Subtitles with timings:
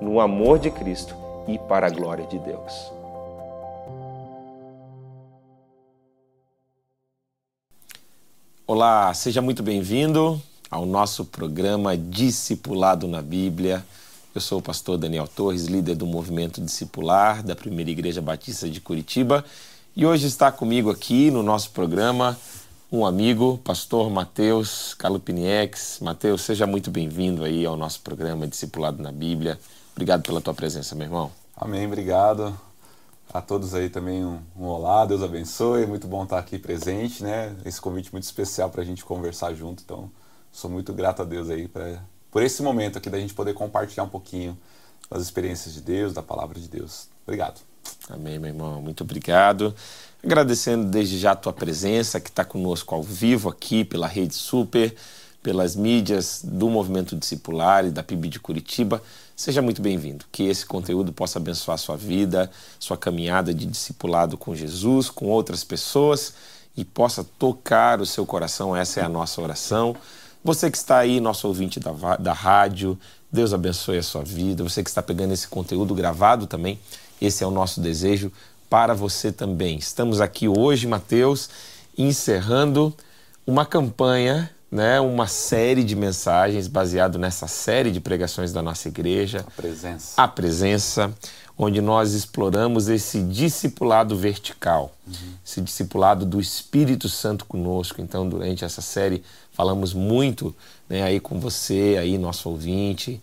[0.00, 1.14] no amor de Cristo
[1.46, 2.72] e para a glória de Deus.
[8.66, 13.84] Olá, seja muito bem-vindo ao nosso programa Discipulado na Bíblia.
[14.34, 18.80] Eu sou o pastor Daniel Torres, líder do movimento discipular da Primeira Igreja Batista de
[18.80, 19.44] Curitiba,
[19.94, 22.36] e hoje está comigo aqui no nosso programa
[22.90, 25.98] um amigo, pastor Mateus Calupiniex.
[26.00, 29.58] Mateus, seja muito bem-vindo aí ao nosso programa Discipulado na Bíblia.
[29.94, 31.30] Obrigado pela tua presença, meu irmão.
[31.56, 32.58] Amém, obrigado.
[33.32, 35.86] A todos aí também um, um olá, Deus abençoe.
[35.86, 37.54] Muito bom estar aqui presente, né?
[37.64, 39.82] Esse convite muito especial para a gente conversar junto.
[39.84, 40.10] Então,
[40.52, 42.00] sou muito grato a Deus aí pra,
[42.30, 44.58] por esse momento aqui da gente poder compartilhar um pouquinho
[45.08, 47.08] das experiências de Deus, da palavra de Deus.
[47.24, 47.60] Obrigado.
[48.08, 48.82] Amém, meu irmão.
[48.82, 49.74] Muito obrigado.
[50.22, 54.94] Agradecendo desde já a tua presença, que está conosco ao vivo aqui pela Rede Super,
[55.42, 59.02] pelas mídias do Movimento Discipular e da PIB de Curitiba.
[59.36, 60.24] Seja muito bem-vindo.
[60.30, 65.64] Que esse conteúdo possa abençoar sua vida, sua caminhada de discipulado com Jesus, com outras
[65.64, 66.34] pessoas
[66.76, 68.76] e possa tocar o seu coração.
[68.76, 69.96] Essa é a nossa oração.
[70.44, 72.96] Você que está aí, nosso ouvinte da, da rádio,
[73.30, 74.62] Deus abençoe a sua vida.
[74.62, 76.78] Você que está pegando esse conteúdo gravado também,
[77.20, 78.30] esse é o nosso desejo
[78.70, 79.78] para você também.
[79.78, 81.50] Estamos aqui hoje, Mateus,
[81.98, 82.94] encerrando
[83.44, 89.44] uma campanha né, uma série de mensagens baseado nessa série de pregações da nossa igreja.
[89.46, 90.22] A presença.
[90.22, 91.14] A presença,
[91.56, 95.14] onde nós exploramos esse discipulado vertical, uhum.
[95.46, 98.00] esse discipulado do Espírito Santo conosco.
[98.00, 100.52] Então, durante essa série, falamos muito
[100.88, 103.22] né, aí com você, aí nosso ouvinte,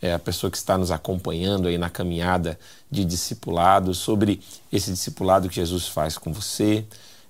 [0.00, 2.56] é, a pessoa que está nos acompanhando aí na caminhada
[2.88, 4.40] de discipulado, sobre
[4.72, 6.84] esse discipulado que Jesus faz com você,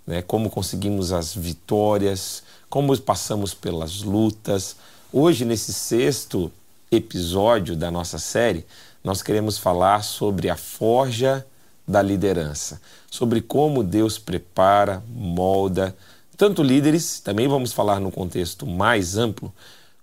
[0.06, 2.42] né, como conseguimos as vitórias,
[2.74, 4.74] como passamos pelas lutas.
[5.12, 6.50] Hoje, nesse sexto
[6.90, 8.66] episódio da nossa série,
[9.04, 11.46] nós queremos falar sobre a forja
[11.86, 15.96] da liderança, sobre como Deus prepara, molda,
[16.36, 19.52] tanto líderes, também vamos falar no contexto mais amplo,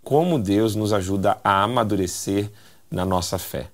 [0.01, 2.49] como Deus nos ajuda a amadurecer
[2.89, 3.67] na nossa fé.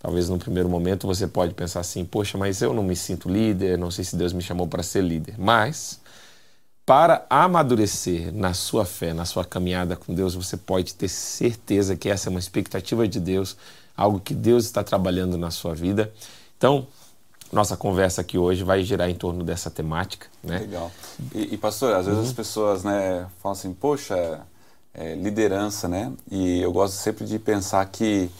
[0.00, 3.78] Talvez no primeiro momento você pode pensar assim: poxa, mas eu não me sinto líder,
[3.78, 5.36] não sei se Deus me chamou para ser líder.
[5.38, 6.00] Mas
[6.86, 12.08] para amadurecer na sua fé, na sua caminhada com Deus, você pode ter certeza que
[12.08, 13.56] essa é uma expectativa de Deus,
[13.96, 16.12] algo que Deus está trabalhando na sua vida.
[16.58, 16.86] Então,
[17.50, 20.26] nossa conversa aqui hoje vai girar em torno dessa temática.
[20.42, 20.58] Né?
[20.58, 20.90] Legal.
[21.34, 22.26] E, e pastor, às vezes uhum.
[22.26, 24.40] as pessoas né, falam assim, poxa,
[24.92, 26.12] é, liderança, né?
[26.30, 28.30] E eu gosto sempre de pensar que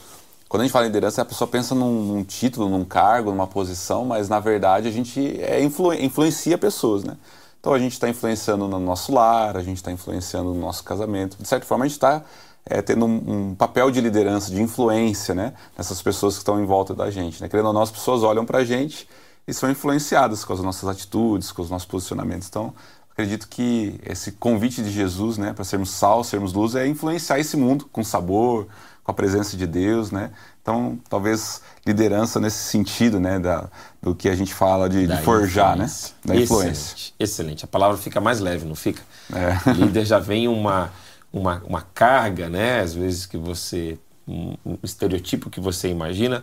[0.48, 3.46] quando a gente fala em liderança, a pessoa pensa num, num título, num cargo, numa
[3.46, 7.16] posição, mas na verdade a gente é, influ, influencia pessoas, né?
[7.64, 11.38] Então a gente está influenciando no nosso lar, a gente está influenciando no nosso casamento.
[11.40, 12.22] De certa forma, a gente está
[12.66, 15.54] é, tendo um, um, papel de liderança, de influência, né?
[15.74, 17.40] Nessas pessoas que estão em volta da gente.
[17.40, 17.48] Né?
[17.48, 19.08] Querendo ou não, as pessoas olham para a gente
[19.48, 22.48] e são influenciadas com as nossas atitudes, com os nossos posicionamentos.
[22.48, 22.74] Então,
[23.10, 27.56] acredito que esse convite de Jesus, né, para sermos sal, sermos luz, é influenciar esse
[27.56, 28.66] mundo com sabor,
[29.02, 30.32] com a presença de Deus, né?
[30.64, 33.68] Então, talvez liderança nesse sentido, né, da,
[34.00, 35.86] do que a gente fala de, de forjar, né?
[36.24, 36.94] Da influência.
[36.94, 37.64] Excelente, excelente.
[37.66, 39.02] A palavra fica mais leve, não fica?
[39.30, 39.72] É.
[39.76, 40.90] Líder já vem uma,
[41.30, 42.80] uma, uma carga, né?
[42.80, 46.42] Às vezes que você um, um estereotipo que você imagina,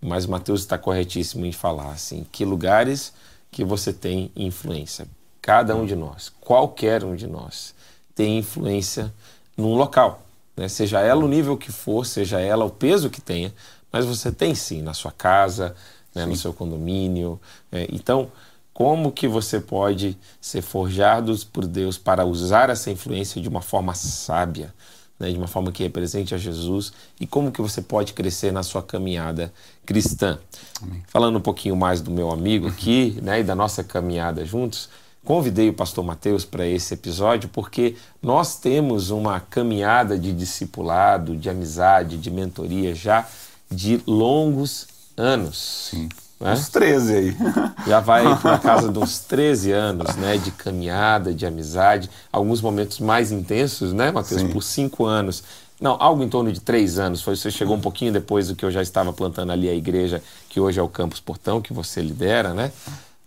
[0.00, 3.12] mas Mateus está corretíssimo em falar assim, que lugares
[3.52, 5.06] que você tem influência.
[5.40, 7.72] Cada um de nós, qualquer um de nós,
[8.16, 9.14] tem influência
[9.56, 10.26] num local
[10.60, 10.68] né?
[10.68, 13.52] seja ela o nível que for, seja ela o peso que tenha,
[13.90, 15.74] mas você tem sim na sua casa,
[16.14, 17.40] né, no seu condomínio.
[17.72, 18.30] É, então,
[18.74, 23.94] como que você pode ser forjado por Deus para usar essa influência de uma forma
[23.94, 24.72] sábia,
[25.18, 28.62] né, de uma forma que represente a Jesus e como que você pode crescer na
[28.62, 29.50] sua caminhada
[29.86, 30.38] cristã.
[30.82, 31.02] Amém.
[31.08, 34.90] Falando um pouquinho mais do meu amigo aqui, né, e da nossa caminhada juntos,
[35.24, 41.48] convidei o pastor Mateus para esse episódio porque nós temos uma caminhada de discipulado, de
[41.48, 43.26] amizade, de mentoria já
[43.70, 45.90] de longos anos.
[45.90, 46.08] Sim.
[46.40, 46.54] Né?
[46.54, 47.36] Uns 13 aí.
[47.86, 50.38] Já vai para casa uns 13 anos, né?
[50.38, 52.08] De caminhada, de amizade.
[52.32, 54.42] Alguns momentos mais intensos, né, Matheus?
[54.44, 55.44] Por cinco anos.
[55.78, 57.20] Não, algo em torno de três anos.
[57.20, 60.22] Foi, você chegou um pouquinho depois do que eu já estava plantando ali a igreja,
[60.48, 62.72] que hoje é o Campus Portão, que você lidera, né?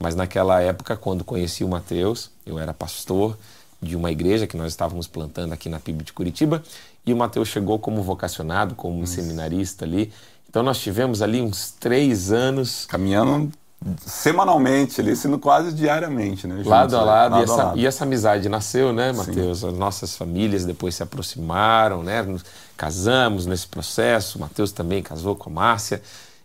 [0.03, 3.37] Mas naquela época, quando conheci o Mateus, eu era pastor
[3.81, 6.61] de uma igreja que nós estávamos plantando aqui na PIB de Curitiba,
[7.05, 10.11] e o Mateus chegou como vocacionado, como um seminarista ali.
[10.49, 12.85] Então nós tivemos ali uns três anos.
[12.85, 13.49] Caminhando
[14.05, 16.61] semanalmente, ali, sendo quase diariamente, né?
[16.65, 17.05] lado a né?
[17.05, 17.31] lado.
[17.31, 17.79] lado, e, essa, lado.
[17.79, 19.63] e essa amizade nasceu, né, Matheus?
[19.63, 22.21] As nossas famílias depois se aproximaram, né?
[22.23, 22.43] Nos
[22.75, 24.37] casamos nesse processo.
[24.37, 26.01] O Matheus também casou com a Márcia.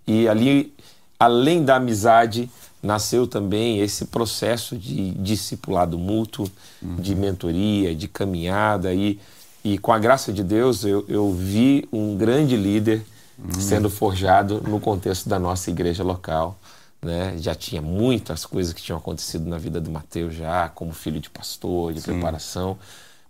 [0.07, 0.73] E ali,
[1.19, 2.49] além da amizade,
[2.83, 6.49] nasceu também esse processo de discipulado mútuo,
[6.83, 6.97] uhum.
[6.97, 8.95] de mentoria, de caminhada.
[8.95, 9.19] E,
[9.65, 13.05] e com a graça de Deus, eu, eu vi um grande líder
[13.39, 13.61] uhum.
[13.61, 16.57] sendo forjado no contexto da nossa igreja local.
[17.03, 17.35] Né?
[17.39, 21.31] Já tinha muitas coisas que tinham acontecido na vida do Mateus já, como filho de
[21.31, 22.13] pastor, de Sim.
[22.13, 22.79] preparação.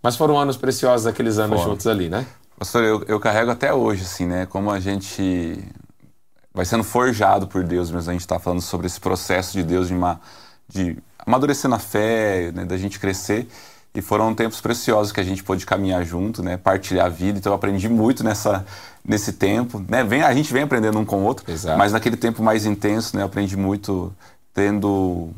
[0.01, 1.71] Mas foram anos preciosos aqueles anos Fora.
[1.71, 2.25] juntos ali, né?
[2.57, 4.45] Pastor, eu, eu carrego até hoje, assim, né?
[4.45, 5.63] Como a gente
[6.59, 8.09] vai sendo forjado por Deus mesmo.
[8.09, 10.19] A gente está falando sobre esse processo de Deus de, uma,
[10.67, 12.65] de amadurecer na fé, né?
[12.65, 13.47] da gente crescer.
[13.95, 16.57] E foram tempos preciosos que a gente pôde caminhar junto, né?
[16.57, 17.39] Partilhar a vida.
[17.39, 18.65] Então eu aprendi muito nessa,
[19.03, 20.03] nesse tempo, né?
[20.03, 21.77] Vem, a gente vem aprendendo um com o outro, Exato.
[21.77, 23.23] mas naquele tempo mais intenso, né?
[23.23, 24.13] Eu aprendi muito
[24.53, 25.29] tendo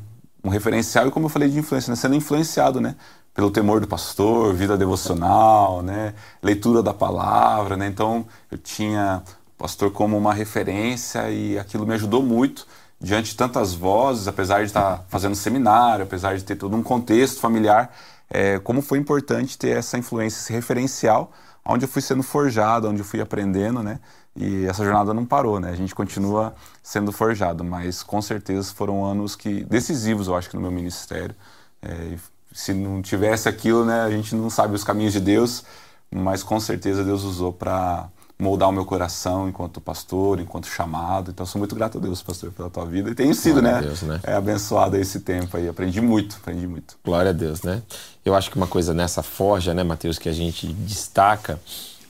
[0.44, 1.96] um referencial e como eu falei de influência, né?
[1.96, 2.96] Sendo influenciado, né?
[3.34, 6.14] Pelo temor do pastor, vida devocional, né?
[6.44, 7.88] Leitura da palavra, né?
[7.88, 9.24] Então eu tinha
[9.62, 12.66] pastor como uma referência e aquilo me ajudou muito
[13.00, 17.40] diante de tantas vozes, apesar de estar fazendo seminário, apesar de ter todo um contexto
[17.40, 17.96] familiar,
[18.28, 21.31] é, como foi importante ter essa influência, esse referencial,
[21.63, 24.00] onde eu fui sendo forjado, onde eu fui aprendendo, né?
[24.36, 25.69] E essa jornada não parou, né?
[25.69, 30.56] A gente continua sendo forjado, mas com certeza foram anos que decisivos, eu acho que
[30.56, 31.36] no meu ministério.
[31.84, 32.16] É,
[32.52, 34.02] se não tivesse aquilo, né?
[34.02, 35.63] A gente não sabe os caminhos de Deus,
[36.10, 38.10] mas com certeza Deus usou para
[38.42, 41.30] moldar o meu coração enquanto pastor, enquanto chamado.
[41.30, 43.12] Então, sou muito grato a Deus, pastor, pela tua vida.
[43.12, 44.20] E tenho sido, Glória né, Deus, né?
[44.24, 45.70] É, abençoado esse tempo aí.
[45.70, 46.98] Aprendi muito, aprendi muito.
[47.06, 47.84] Glória a Deus, né?
[48.26, 51.60] Eu acho que uma coisa nessa forja, né, Mateus, que a gente destaca,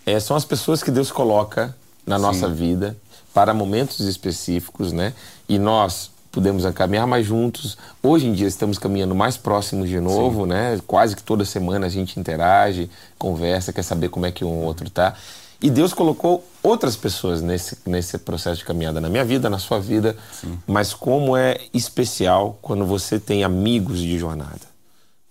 [0.05, 1.75] é, são as pessoas que Deus coloca
[2.07, 2.21] na Sim.
[2.21, 2.95] nossa vida
[3.33, 5.13] para momentos específicos, né?
[5.49, 7.77] E nós podemos caminhar mais juntos.
[8.01, 10.49] Hoje em dia estamos caminhando mais próximos de novo, Sim.
[10.49, 10.79] né?
[10.87, 14.89] Quase que toda semana a gente interage, conversa, quer saber como é que um outro
[14.89, 15.13] tá.
[15.61, 19.79] E Deus colocou outras pessoas nesse, nesse processo de caminhada na minha vida, na sua
[19.79, 20.17] vida.
[20.31, 20.57] Sim.
[20.65, 24.71] Mas como é especial quando você tem amigos de jornada.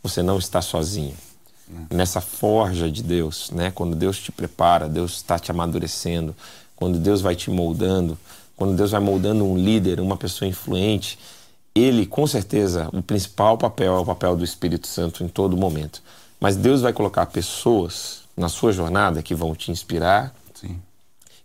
[0.02, 1.16] Você não está sozinho.
[1.90, 1.94] É.
[1.94, 3.72] Nessa forja de Deus, né?
[3.72, 6.34] Quando Deus te prepara, Deus está te amadurecendo,
[6.76, 8.16] quando Deus vai te moldando,
[8.56, 11.18] quando Deus vai moldando um líder, uma pessoa influente,
[11.74, 16.02] ele, com certeza, o principal papel é o papel do Espírito Santo em todo momento.
[16.40, 20.80] Mas Deus vai colocar pessoas na sua jornada que vão te inspirar, Sim.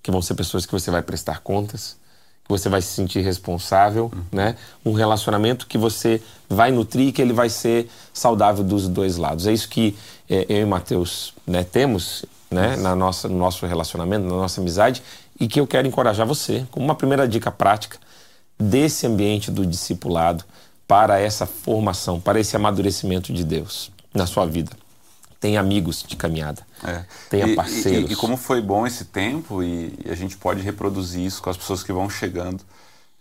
[0.01, 1.97] que vão ser pessoas que você vai prestar contas,
[2.43, 4.23] que você vai se sentir responsável, uhum.
[4.31, 4.55] né?
[4.85, 9.47] Um relacionamento que você vai nutrir, que ele vai ser saudável dos dois lados.
[9.47, 9.97] É isso que
[10.29, 12.75] é, eu e Mateus né, temos, né?
[12.77, 15.01] Na nossa, no nosso relacionamento, na nossa amizade,
[15.39, 17.97] e que eu quero encorajar você, como uma primeira dica prática
[18.59, 20.45] desse ambiente do discipulado
[20.87, 24.71] para essa formação, para esse amadurecimento de Deus na sua vida
[25.45, 27.03] tem amigos de caminhada, é.
[27.29, 28.09] tenha parceiros.
[28.09, 31.39] E, e, e, como foi bom esse tempo e, e, a gente pode reproduzir isso
[31.39, 32.63] com as pessoas que vão chegando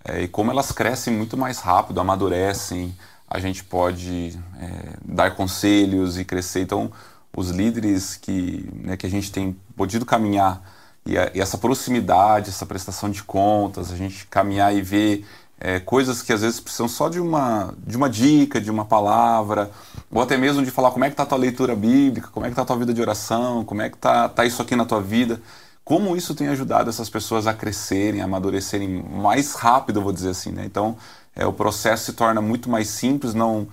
[0.03, 2.97] é, e como elas crescem muito mais rápido, amadurecem,
[3.29, 6.63] a gente pode é, dar conselhos e crescer.
[6.63, 6.91] Então,
[7.37, 10.63] os líderes que, né, que a gente tem podido caminhar
[11.05, 15.27] e, a, e essa proximidade, essa prestação de contas, a gente caminhar e ver
[15.61, 19.71] é, coisas que às vezes precisam só de uma, de uma dica, de uma palavra,
[20.11, 22.49] ou até mesmo de falar como é que está a tua leitura bíblica, como é
[22.49, 24.85] que está a tua vida de oração, como é que está tá isso aqui na
[24.85, 25.41] tua vida.
[25.85, 30.31] Como isso tem ajudado essas pessoas a crescerem, a amadurecerem mais rápido, eu vou dizer
[30.31, 30.65] assim, né?
[30.65, 30.97] Então,
[31.37, 33.69] é, o processo se torna muito mais simples, não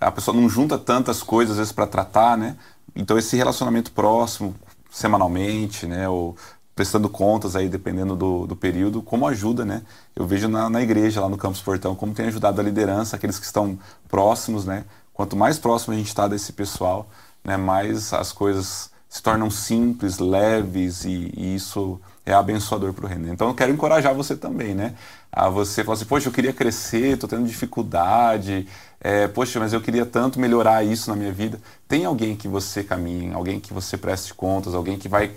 [0.00, 2.56] a pessoa não junta tantas coisas às vezes para tratar, né?
[2.94, 4.54] Então, esse relacionamento próximo,
[4.90, 6.08] semanalmente, né?
[6.08, 6.36] Ou
[6.76, 9.82] prestando contas aí, dependendo do, do período, como ajuda, né?
[10.14, 13.38] Eu vejo na, na igreja, lá no Campus Portão, como tem ajudado a liderança, aqueles
[13.38, 14.84] que estão próximos, né?
[15.14, 17.08] Quanto mais próximo a gente está desse pessoal,
[17.42, 23.08] né, mais as coisas se tornam simples, leves e, e isso é abençoador para o
[23.08, 23.32] reino.
[23.32, 24.94] Então eu quero encorajar você também, né?
[25.32, 28.68] A você falar assim, poxa, eu queria crescer, estou tendo dificuldade,
[29.00, 31.58] é, poxa, mas eu queria tanto melhorar isso na minha vida.
[31.88, 35.28] Tem alguém que você caminhe, alguém que você preste contas, alguém que vai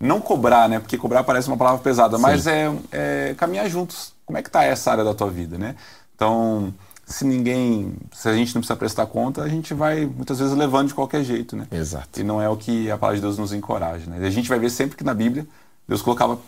[0.00, 0.80] não cobrar, né?
[0.80, 2.22] Porque cobrar parece uma palavra pesada, Sim.
[2.22, 4.14] mas é, é, caminhar juntos.
[4.24, 5.76] Como é que está essa área da tua vida, né?
[6.14, 6.72] Então,
[7.04, 10.88] se ninguém, se a gente não precisa prestar conta, a gente vai muitas vezes levando
[10.88, 11.66] de qualquer jeito, né?
[11.70, 12.20] Exato.
[12.20, 14.26] E não é o que a palavra de Deus nos encoraja, né?
[14.26, 15.46] A gente vai ver sempre que na Bíblia
[15.86, 16.38] Deus colocava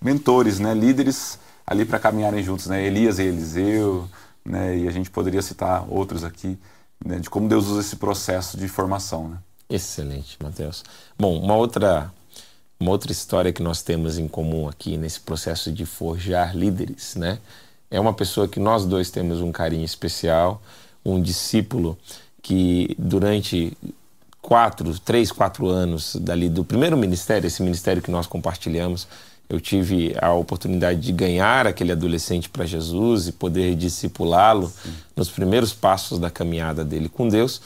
[0.00, 0.72] mentores, né?
[0.72, 2.84] Líderes ali para caminharem juntos, né?
[2.84, 4.08] Elias e Eliseu,
[4.44, 4.78] né?
[4.78, 6.58] E a gente poderia citar outros aqui,
[7.04, 7.18] né?
[7.18, 9.38] De como Deus usa esse processo de formação, né?
[9.68, 10.84] Excelente, Mateus.
[11.18, 12.12] Bom, uma outra
[12.78, 17.38] uma outra história que nós temos em comum aqui nesse processo de forjar líderes, né?
[17.90, 20.60] É uma pessoa que nós dois temos um carinho especial,
[21.04, 21.96] um discípulo
[22.42, 23.76] que durante
[24.42, 29.06] quatro, três, quatro anos dali do primeiro ministério, esse ministério que nós compartilhamos,
[29.48, 34.72] eu tive a oportunidade de ganhar aquele adolescente para Jesus e poder discipulá-lo
[35.14, 37.60] nos primeiros passos da caminhada dele com Deus.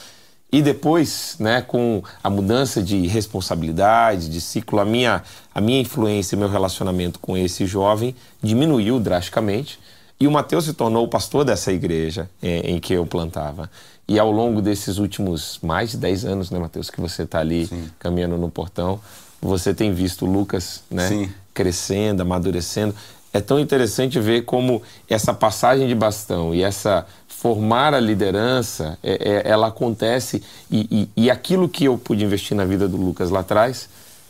[0.51, 6.37] E depois, né, com a mudança de responsabilidade, de ciclo, a minha, a minha influência,
[6.37, 9.79] meu relacionamento com esse jovem diminuiu drasticamente.
[10.19, 13.69] E o Mateus se tornou o pastor dessa igreja é, em que eu plantava.
[14.07, 17.67] E ao longo desses últimos mais de 10 anos, né, Mateus, que você está ali
[17.67, 17.87] Sim.
[17.99, 18.99] caminhando no portão,
[19.39, 22.95] você tem visto o Lucas né, crescendo, amadurecendo.
[23.31, 27.05] É tão interessante ver como essa passagem de bastão e essa
[27.39, 32.55] formar a liderança, é, é, ela acontece e, e, e, aquilo que eu pude investir
[32.55, 33.87] na vida do Lucas lá atrás,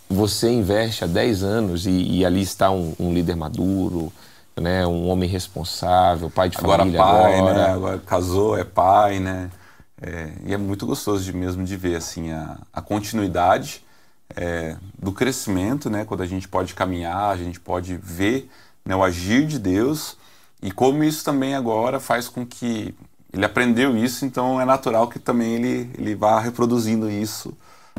[0.08, 4.14] você investe há 10 anos e, e ali está um, um, líder maduro,
[4.56, 7.54] né, um homem responsável, pai de agora família pai, agora.
[7.56, 7.66] Né?
[7.72, 9.50] Agora casou, é pai, né?
[10.00, 13.84] É, e é muito gostoso de mesmo de ver assim a, a continuidade
[14.36, 16.06] é, do crescimento, né?
[16.06, 18.52] Quando a gente pode caminhar, a gente pode ver
[18.86, 20.16] né, o agir de Deus
[20.62, 22.94] e como isso também agora faz com que
[23.32, 27.56] ele aprendeu isso, então é natural que também ele, ele vá reproduzindo isso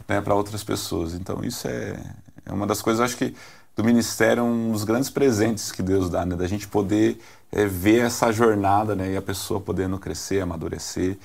[0.08, 1.14] né, para outras pessoas.
[1.14, 1.96] Então isso é,
[2.44, 3.34] é uma das coisas, acho que
[3.76, 7.18] do ministério é um dos grandes presentes que Deus dá, né, da gente poder
[7.52, 11.16] é, ver essa jornada né, e a pessoa podendo crescer, amadurecer.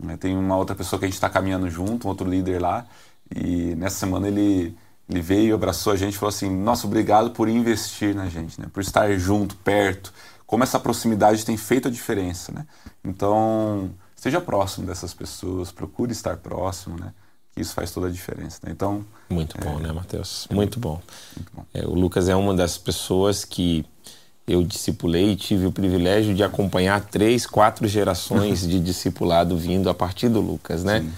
[0.00, 0.16] Né.
[0.16, 2.86] Tem uma outra pessoa que a gente está caminhando junto, um outro líder lá,
[3.34, 4.74] e nessa semana ele,
[5.08, 8.66] ele veio, abraçou a gente e falou assim: Nossa, obrigado por investir na gente, né,
[8.72, 10.12] por estar junto, perto
[10.52, 12.66] como essa proximidade tem feito a diferença, né?
[13.02, 17.14] Então, esteja próximo dessas pessoas, procure estar próximo, né?
[17.54, 18.60] Que isso faz toda a diferença.
[18.62, 18.70] Né?
[18.70, 20.46] Então, muito bom, é, né, Matheus?
[20.50, 21.00] É muito bom.
[21.34, 21.64] Muito bom.
[21.72, 23.86] É, o Lucas é uma das pessoas que
[24.46, 29.94] eu discipulei e tive o privilégio de acompanhar três, quatro gerações de discipulado vindo a
[29.94, 31.00] partir do Lucas, né?
[31.00, 31.12] Sim.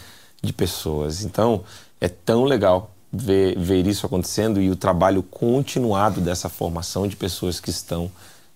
[0.44, 1.24] De pessoas.
[1.24, 1.64] Então,
[2.00, 7.58] é tão legal ver, ver isso acontecendo e o trabalho continuado dessa formação de pessoas
[7.58, 8.12] que estão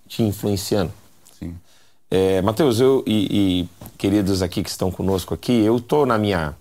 [0.08, 0.92] te influenciando.
[1.38, 1.54] Sim.
[2.10, 6.54] É, Mateus, eu e, e, queridos aqui que estão conosco aqui, eu estou na minha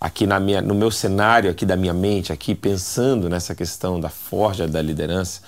[0.00, 4.08] aqui na minha no meu cenário aqui da minha mente aqui pensando nessa questão da
[4.08, 5.40] forja da liderança,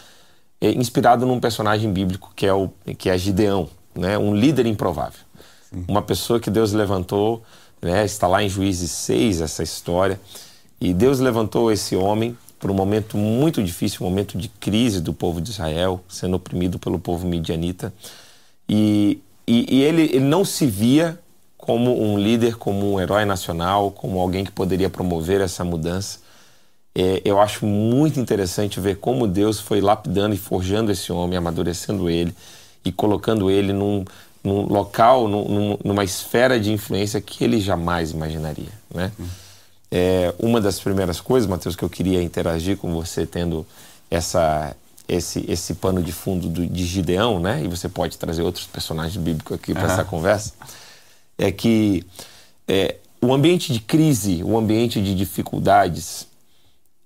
[0.60, 2.68] é, inspirado num personagem bíblico que é o
[2.98, 5.20] que é Gideão, né, um líder improvável,
[5.70, 5.84] Sim.
[5.86, 7.42] uma pessoa que Deus levantou,
[7.80, 10.20] né, está lá em Juízes 6 essa história,
[10.80, 15.12] e Deus levantou esse homem por um momento muito difícil, um momento de crise do
[15.12, 17.92] povo de Israel, sendo oprimido pelo povo midianita.
[18.68, 21.18] E, e, e ele, ele não se via
[21.56, 26.18] como um líder, como um herói nacional, como alguém que poderia promover essa mudança.
[26.94, 32.08] É, eu acho muito interessante ver como Deus foi lapidando e forjando esse homem, amadurecendo
[32.08, 32.34] ele
[32.84, 34.04] e colocando ele num,
[34.42, 39.12] num local, num, numa esfera de influência que ele jamais imaginaria, né?
[39.18, 39.26] Uhum.
[39.90, 43.66] É, uma das primeiras coisas, Matheus, que eu queria interagir com você, tendo
[44.10, 44.76] essa,
[45.08, 47.62] esse, esse pano de fundo do, de Gideão, né?
[47.64, 49.92] E você pode trazer outros personagens bíblicos aqui para uhum.
[49.92, 50.52] essa conversa,
[51.38, 52.04] é que
[52.66, 56.26] é, o ambiente de crise, o ambiente de dificuldades,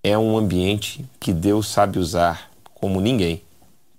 [0.03, 3.43] é um ambiente que Deus sabe usar como ninguém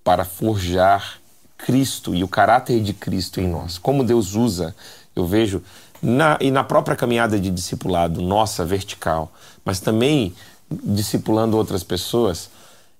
[0.03, 1.19] para forjar
[1.57, 3.77] Cristo e o caráter de Cristo em nós.
[3.77, 4.75] Como Deus usa,
[5.15, 5.63] eu vejo
[6.03, 9.31] na, e na própria caminhada de discipulado nossa, vertical,
[9.63, 10.35] mas também
[10.69, 12.49] discipulando outras pessoas,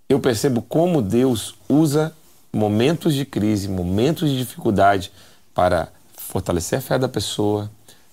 [0.07, 2.13] eu percebo como Deus usa
[2.51, 5.11] momentos de crise, momentos de dificuldade
[5.53, 7.69] para fortalecer a fé da pessoa,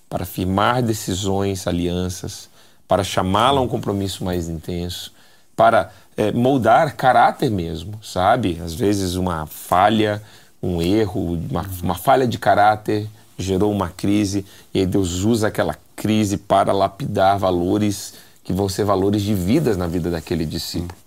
[0.08, 2.48] para firmar decisões, alianças,
[2.88, 5.12] para chamá-la a um compromisso mais intenso,
[5.54, 8.60] para é, moldar caráter mesmo, sabe?
[8.64, 10.20] Às vezes uma falha,
[10.60, 13.08] um erro, uma, uma falha de caráter
[13.42, 18.84] gerou uma crise e aí Deus usa aquela crise para lapidar valores que vão ser
[18.84, 20.98] valores de vidas na vida daquele discípulo.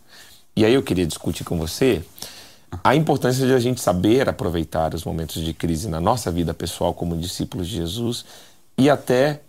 [0.55, 2.03] E aí eu queria discutir com você
[2.83, 6.93] a importância de a gente saber aproveitar os momentos de crise na nossa vida pessoal
[6.93, 8.25] como discípulos de Jesus
[8.77, 9.41] e até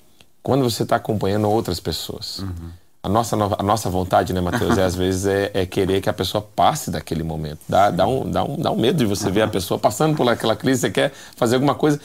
[0.42, 2.40] quando você está acompanhando outras pessoas.
[2.40, 2.70] Uhum.
[3.02, 6.12] A, nossa, a nossa vontade, né, Mateus, é, às vezes é, é, querer que a
[6.12, 7.60] pessoa passe daquele momento.
[7.68, 10.28] Dá, dá, um, dá, um, dá um medo de você ver a pessoa passando por
[10.28, 12.00] aquela crise, você quer fazer alguma coisa.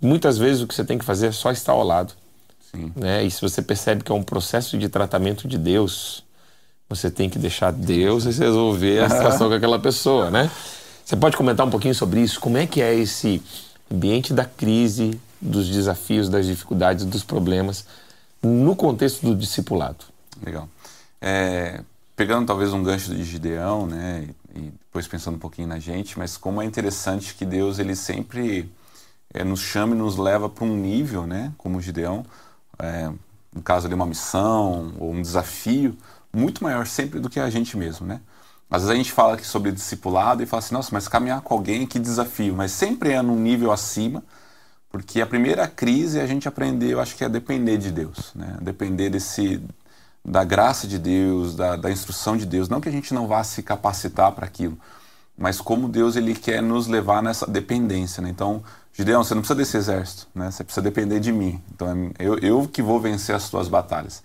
[0.00, 2.12] Muitas vezes o que você tem que fazer é só estar ao lado.
[2.70, 2.92] Sim.
[2.96, 3.24] Né?
[3.24, 6.24] E se você percebe que é um processo de tratamento de Deus,
[6.88, 10.50] você tem que deixar Deus resolver a situação com aquela pessoa, né?
[11.04, 12.40] Você pode comentar um pouquinho sobre isso?
[12.40, 13.42] Como é que é esse
[13.92, 17.84] ambiente da crise, dos desafios, das dificuldades, dos problemas,
[18.42, 20.04] no contexto do discipulado?
[20.44, 20.68] Legal.
[21.20, 21.80] É,
[22.16, 26.36] pegando talvez um gancho de Gideão, né, e depois pensando um pouquinho na gente, mas
[26.36, 28.70] como é interessante que Deus ele sempre
[29.34, 32.24] é, nos chama e nos leva para um nível, né, como Gideão,
[32.78, 33.10] é,
[33.52, 35.96] no caso ali uma missão ou um desafio
[36.32, 38.20] muito maior sempre do que a gente mesmo, né?
[38.70, 41.54] Às vezes a gente fala aqui sobre discipulado e fala assim, nossa, mas caminhar com
[41.54, 42.54] alguém, que desafio.
[42.56, 44.22] Mas sempre é num nível acima,
[44.90, 48.56] porque a primeira crise a gente aprendeu, eu acho que é depender de Deus, né?
[48.60, 49.62] Depender desse,
[50.24, 52.68] da graça de Deus, da, da instrução de Deus.
[52.68, 54.76] Não que a gente não vá se capacitar para aquilo,
[55.38, 58.28] mas como Deus ele quer nos levar nessa dependência, né?
[58.28, 58.62] Então,
[58.96, 60.52] Gideão, você não precisa desse exército, né?
[60.52, 61.60] Você precisa depender de mim.
[61.74, 64.22] Então, é eu, eu que vou vencer as tuas batalhas.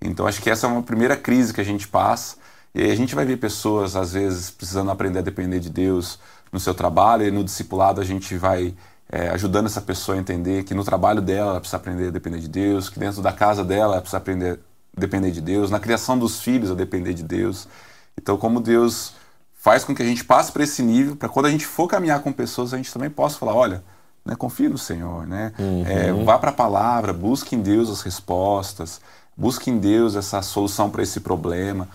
[0.00, 2.36] Então, acho que essa é uma primeira crise que a gente passa
[2.74, 6.18] e a gente vai ver pessoas, às vezes, precisando aprender a depender de Deus
[6.50, 8.74] no seu trabalho, e no discipulado a gente vai
[9.10, 12.38] é, ajudando essa pessoa a entender que no trabalho dela ela precisa aprender a depender
[12.38, 14.60] de Deus, que dentro da casa dela ela precisa aprender
[14.96, 17.68] a depender de Deus, na criação dos filhos a depender de Deus.
[18.16, 19.14] Então, como Deus
[19.54, 22.20] faz com que a gente passe para esse nível, para quando a gente for caminhar
[22.20, 23.84] com pessoas, a gente também possa falar: olha,
[24.26, 25.52] né, confie no Senhor, né?
[25.58, 25.84] Uhum.
[25.86, 29.00] É, vá para a palavra, busque em Deus as respostas,
[29.36, 31.88] busque em Deus essa solução para esse problema.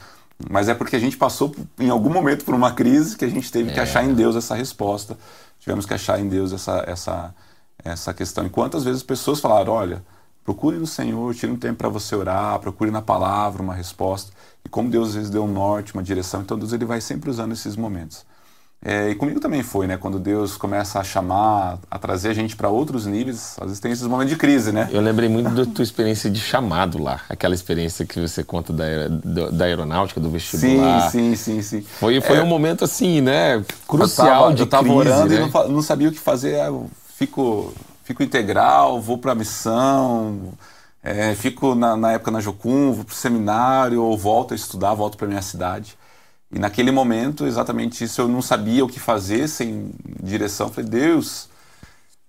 [0.50, 3.52] Mas é porque a gente passou em algum momento por uma crise que a gente
[3.52, 3.74] teve é.
[3.74, 5.18] que achar em Deus essa resposta.
[5.60, 7.36] Tivemos que achar em Deus essa, essa,
[7.84, 8.46] essa questão.
[8.46, 10.02] E quantas vezes pessoas falaram: olha,
[10.44, 14.32] procure no Senhor, tire um tempo para você orar, procure na palavra uma resposta.
[14.66, 17.30] E como Deus às vezes deu um norte, uma direção, então Deus ele vai sempre
[17.30, 18.26] usando esses momentos.
[18.84, 19.96] É, e comigo também foi, né?
[19.96, 23.92] Quando Deus começa a chamar, a trazer a gente para outros níveis, às vezes tem
[23.92, 24.90] esses momentos de crise, né?
[24.92, 29.08] Eu lembrei muito da tua experiência de chamado lá, aquela experiência que você conta da,
[29.52, 31.12] da aeronáutica, do vestibular.
[31.12, 31.82] Sim, sim, sim, sim.
[32.00, 33.64] Foi, foi é, um momento assim, né?
[33.88, 35.36] Crucial eu tava, de eu tava crise, orando né?
[35.36, 36.56] e não, não, sabia o que fazer.
[36.56, 37.72] Eu fico,
[38.04, 40.54] fico integral, vou para a missão,
[41.04, 44.96] é, fico na, na época na Jocum, vou para o seminário, ou volto a estudar,
[44.96, 45.96] volto para minha cidade.
[46.54, 50.70] E naquele momento, exatamente isso, eu não sabia o que fazer sem direção.
[50.70, 51.50] Falei, Deus.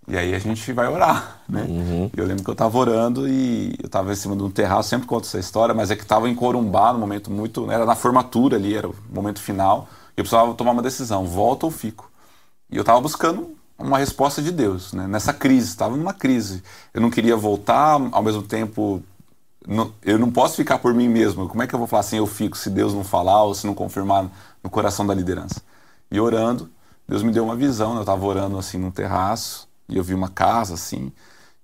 [0.09, 1.65] E aí a gente vai orar, né?
[1.69, 2.11] Uhum.
[2.17, 5.07] Eu lembro que eu estava orando e eu estava em cima de um terraço, sempre
[5.07, 7.71] conto essa história, mas é que estava em Corumbá, no momento muito.
[7.71, 9.89] Era na formatura ali, era o momento final.
[10.17, 12.11] E eu precisava tomar uma decisão: volto ou fico?
[12.71, 15.07] E eu estava buscando uma resposta de Deus, né?
[15.07, 16.63] Nessa crise, estava numa crise.
[16.93, 19.03] Eu não queria voltar, ao mesmo tempo
[19.66, 21.48] não, eu não posso ficar por mim mesmo.
[21.48, 23.66] Como é que eu vou falar assim, eu fico, se Deus não falar ou se
[23.66, 24.29] não confirmar
[24.62, 25.62] no coração da liderança?
[26.11, 26.70] E orando,
[27.09, 27.92] Deus me deu uma visão.
[27.92, 27.98] Né?
[27.98, 31.12] Eu estava orando assim num terraço e eu vi uma casa assim.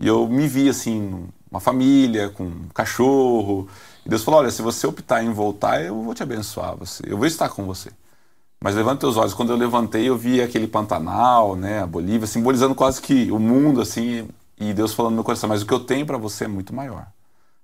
[0.00, 3.68] E eu me vi assim, uma família, com um cachorro.
[4.04, 6.76] E Deus falou: Olha, se você optar em voltar, eu vou te abençoar.
[6.76, 7.90] Você, eu vou estar com você.
[8.61, 9.34] Mas levanta teus olhos.
[9.34, 13.80] Quando eu levantei, eu vi aquele Pantanal, né, a Bolívia, simbolizando quase que o mundo
[13.80, 14.28] assim.
[14.61, 16.74] E Deus falando no meu coração: Mas o que eu tenho para você é muito
[16.74, 17.06] maior.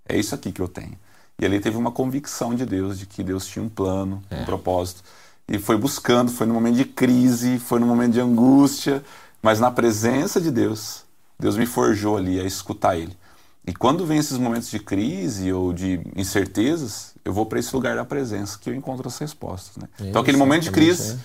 [0.08, 0.96] É isso aqui que eu tenho.
[1.38, 4.40] E ali teve uma convicção de Deus, de que Deus tinha um plano, é.
[4.40, 5.02] um propósito.
[5.48, 9.04] E foi buscando, foi no momento de crise, foi no momento de angústia,
[9.42, 11.04] mas na presença de Deus,
[11.38, 13.16] Deus me forjou ali a escutar Ele.
[13.66, 17.96] E quando vem esses momentos de crise ou de incertezas, eu vou para esse lugar
[17.96, 19.76] da presença que eu encontro as respostas.
[19.76, 19.88] Né?
[19.98, 21.18] Isso, então, aquele momento de crise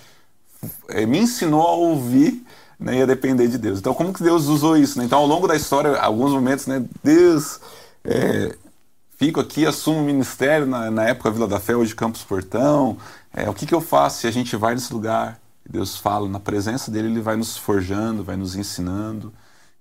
[0.88, 1.04] é.
[1.04, 2.44] me ensinou a ouvir
[2.78, 3.78] né, e a depender de Deus.
[3.78, 4.98] Então, como que Deus usou isso?
[4.98, 5.04] Né?
[5.04, 7.60] Então, ao longo da história, alguns momentos, né, Deus
[8.04, 8.56] é,
[9.20, 12.96] fico aqui, assumo o ministério na, na época Vila da Fé, hoje Campos Portão.
[13.34, 15.38] É, o que, que eu faço se a gente vai nesse lugar?
[15.68, 19.30] Deus fala, na presença dele, ele vai nos forjando, vai nos ensinando,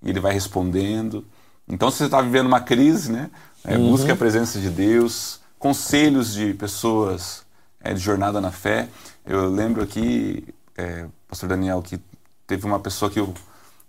[0.04, 1.25] e ele vai respondendo.
[1.69, 3.32] Então, se você está vivendo uma crise, né,
[3.63, 3.91] é, uhum.
[3.91, 7.45] busque a presença de Deus, conselhos de pessoas
[7.80, 8.89] é, de jornada na fé.
[9.25, 11.97] Eu lembro aqui, é, pastor Daniel, que
[12.45, 13.34] teve uma pessoa que o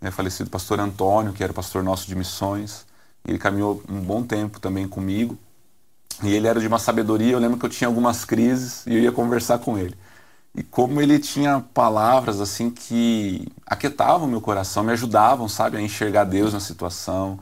[0.00, 2.86] né, falecido pastor Antônio, que era pastor nosso de missões,
[3.26, 5.38] ele caminhou um bom tempo também comigo.
[6.22, 7.32] E ele era de uma sabedoria.
[7.32, 9.96] Eu lembro que eu tinha algumas crises e eu ia conversar com ele.
[10.54, 16.24] E como ele tinha palavras assim que aquietavam meu coração, me ajudavam, sabe, a enxergar
[16.24, 17.38] Deus na situação,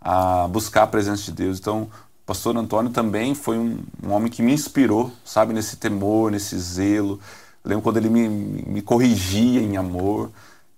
[0.00, 1.58] a buscar a presença de Deus.
[1.58, 6.30] Então, o pastor Antônio também foi um, um, homem que me inspirou, sabe, nesse temor,
[6.30, 7.18] nesse zelo.
[7.64, 10.30] Eu lembro quando ele me, me corrigia em amor.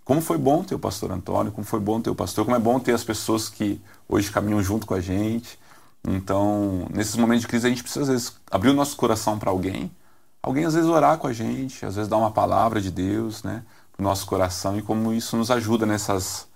[0.04, 2.60] Como foi bom ter o pastor Antônio, como foi bom ter o pastor, como é
[2.60, 5.58] bom ter as pessoas que hoje caminham junto com a gente.
[6.06, 9.50] Então, nesses momentos de crise, a gente precisa, às vezes, abrir o nosso coração para
[9.50, 9.90] alguém.
[10.42, 13.62] Alguém, às vezes, orar com a gente, às vezes, dar uma palavra de Deus, né,
[13.96, 16.46] para o nosso coração e como isso nos ajuda nessas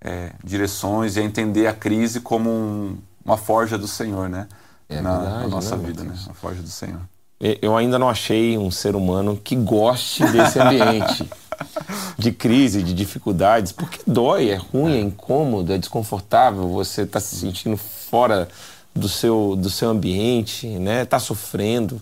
[0.00, 4.48] é, direções e a entender a crise como um, uma forja do Senhor, né?
[4.88, 6.14] É na, verdade, na nossa né, vida, né?
[6.28, 7.00] A forja do Senhor.
[7.40, 11.28] Eu ainda não achei um ser humano que goste desse ambiente
[12.18, 17.36] de crise, de dificuldades, porque dói, é ruim, é incômodo, é desconfortável, você está se
[17.36, 18.48] sentindo fora
[18.94, 21.02] do seu, do seu ambiente, né?
[21.02, 22.00] Está sofrendo.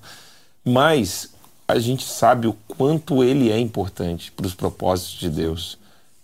[0.64, 1.30] Mas
[1.66, 5.78] a gente sabe o quanto ele é importante para os propósitos de Deus,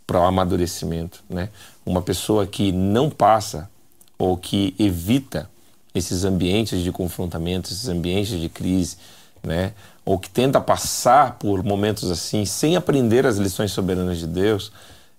[0.07, 1.49] para o amadurecimento, né?
[1.85, 3.71] Uma pessoa que não passa
[4.19, 5.49] ou que evita
[5.95, 8.97] esses ambientes de confrontamento, esses ambientes de crise,
[9.43, 9.73] né?
[10.05, 14.73] Ou que tenta passar por momentos assim sem aprender as lições soberanas de Deus,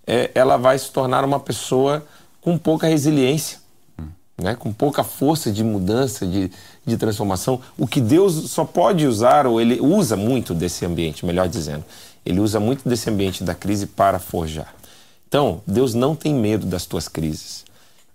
[0.06, 2.06] é, ela vai se tornar uma pessoa
[2.42, 3.60] com pouca resiliência,
[4.38, 4.56] né?
[4.56, 6.52] Com pouca força de mudança, de,
[6.86, 7.62] de transformação.
[7.78, 11.84] O que Deus só pode usar, ou ele usa muito desse ambiente, melhor dizendo,
[12.26, 14.74] ele usa muito desse ambiente da crise para forjar.
[15.28, 17.64] Então, Deus não tem medo das tuas crises.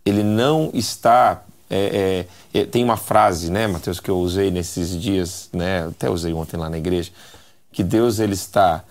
[0.05, 1.45] Ele não está
[1.77, 6.09] é, é, é, tem uma frase, né, Mateus, que eu usei nesses dias, né, até
[6.09, 7.11] usei ontem lá na igreja,
[7.73, 8.85] que Deus ele está,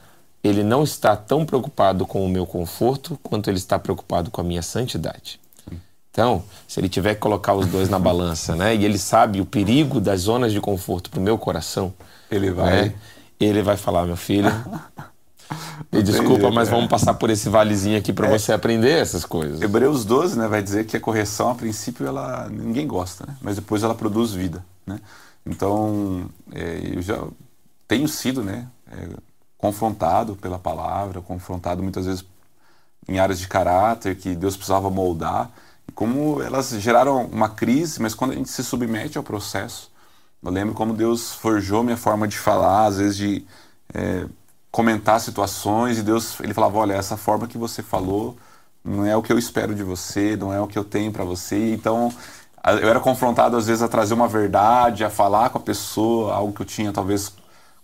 [0.44, 4.44] ele não está tão preocupado com o meu conforto quanto ele está preocupado com a
[4.44, 5.40] minha santidade.
[6.12, 9.46] Então, se ele tiver que colocar os dois na balança, né, e ele sabe o
[9.46, 11.94] perigo das zonas de conforto para o meu coração,
[12.30, 12.96] ele vai, né,
[13.40, 14.52] ele vai falar, meu filho,
[15.92, 18.38] e desculpa, mas vamos passar por esse valezinho aqui para é.
[18.38, 19.62] você aprender essas coisas.
[19.62, 23.36] Hebreus 12, né, vai dizer que a correção, a princípio, ela ninguém gosta, né?
[23.42, 25.00] mas depois ela produz vida, né?
[25.46, 27.22] Então, é, eu já
[27.88, 29.10] tenho sido, né, é,
[29.58, 32.26] confrontado pela palavra, confrontado muitas vezes
[33.08, 35.52] em áreas de caráter que Deus precisava moldar,
[35.94, 39.92] como elas geraram uma crise, mas quando a gente se submete ao processo,
[40.42, 43.46] eu lembro como Deus forjou minha forma de falar, às vezes de
[43.94, 44.26] é,
[44.74, 48.36] comentar situações e Deus ele falava olha essa forma que você falou
[48.84, 51.24] não é o que eu espero de você não é o que eu tenho para
[51.24, 52.12] você então
[52.82, 56.52] eu era confrontado às vezes a trazer uma verdade a falar com a pessoa algo
[56.54, 57.32] que eu tinha talvez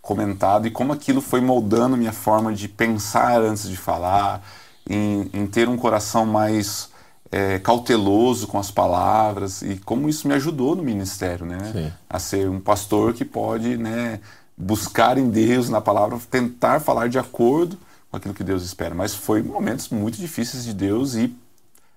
[0.02, 4.42] comentado e como aquilo foi moldando minha forma de pensar antes de falar
[4.90, 6.90] em, em ter um coração mais
[7.32, 11.94] é, cauteloso com as palavras e como isso me ajudou no ministério né Sim.
[12.10, 14.20] a ser um pastor que pode né
[14.60, 17.78] buscar em Deus, na palavra, tentar falar de acordo
[18.12, 18.94] com aquilo que Deus espera.
[18.94, 21.34] Mas foi momentos muito difíceis de Deus e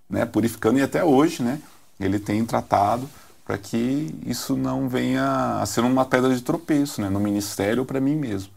[0.08, 1.60] né, purificando, e até hoje né,
[1.98, 3.08] ele tem tratado
[3.44, 7.86] para que isso não venha a ser uma pedra de tropeço né, no ministério ou
[7.86, 8.52] para mim mesmo.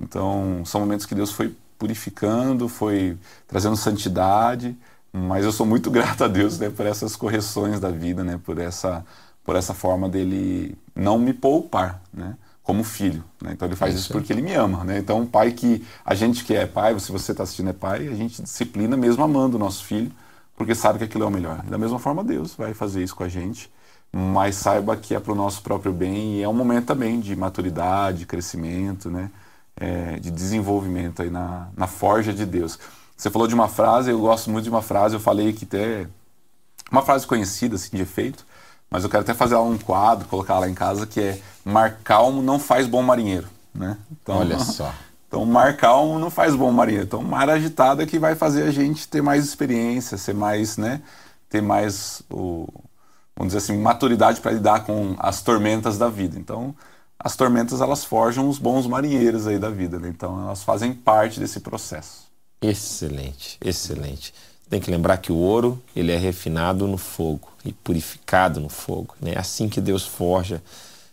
[0.00, 4.76] Então, são momentos que Deus foi purificando, foi trazendo santidade,
[5.12, 8.58] mas eu sou muito grato a Deus né, por essas correções da vida, né, por,
[8.58, 9.04] essa,
[9.44, 12.02] por essa forma dele não me poupar.
[12.12, 12.36] Né?
[12.64, 13.22] Como filho.
[13.40, 13.52] Né?
[13.52, 14.82] Então ele faz isso, isso porque ele me ama.
[14.82, 14.98] Né?
[14.98, 18.08] Então um pai que a gente que é pai, se você está assistindo é pai,
[18.08, 20.10] a gente disciplina mesmo amando o nosso filho,
[20.56, 21.62] porque sabe que aquilo é o melhor.
[21.62, 23.70] Da mesma forma Deus vai fazer isso com a gente,
[24.10, 27.36] mas saiba que é para o nosso próprio bem e é um momento também de
[27.36, 29.30] maturidade, de crescimento, né?
[29.76, 32.78] É, de desenvolvimento aí na, na forja de Deus.
[33.16, 36.06] Você falou de uma frase, eu gosto muito de uma frase, eu falei que até
[36.90, 38.46] uma frase conhecida assim de efeito,
[38.94, 42.40] mas eu quero até fazer um quadro, colocar lá em casa, que é Mar calmo
[42.40, 43.48] não faz bom marinheiro.
[43.74, 43.98] Né?
[44.12, 44.94] Então, Olha só.
[45.26, 47.06] Então, mar calmo não faz bom marinheiro.
[47.06, 51.02] Então, mar agitado é que vai fazer a gente ter mais experiência, ser mais, né?
[51.50, 52.68] Ter mais, o,
[53.36, 56.38] vamos dizer assim, maturidade para lidar com as tormentas da vida.
[56.38, 56.72] Então,
[57.18, 59.98] as tormentas elas forjam os bons marinheiros aí da vida.
[59.98, 60.08] Né?
[60.08, 62.28] Então, elas fazem parte desse processo.
[62.62, 64.32] Excelente, excelente
[64.74, 69.14] tem que lembrar que o ouro ele é refinado no fogo e purificado no fogo.
[69.20, 69.32] Né?
[69.32, 70.62] É assim que Deus forja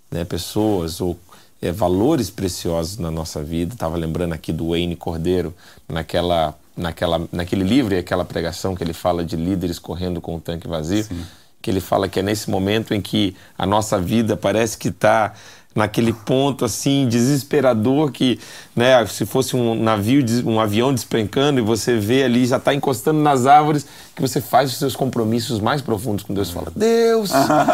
[0.09, 1.17] né, pessoas ou
[1.61, 3.73] é, valores preciosos na nossa vida.
[3.73, 5.53] Estava lembrando aqui do Wayne Cordeiro,
[5.87, 10.41] naquela, naquela, naquele livro e aquela pregação que ele fala de líderes correndo com o
[10.41, 11.23] tanque vazio, Sim.
[11.61, 15.33] que ele fala que é nesse momento em que a nossa vida parece que está
[15.73, 18.39] naquele ponto assim desesperador que,
[18.75, 23.19] né, se fosse um navio, um avião despencando e você vê ali já está encostando
[23.19, 27.31] nas árvores, que você faz os seus compromissos mais profundos com Deus, fala: "Deus,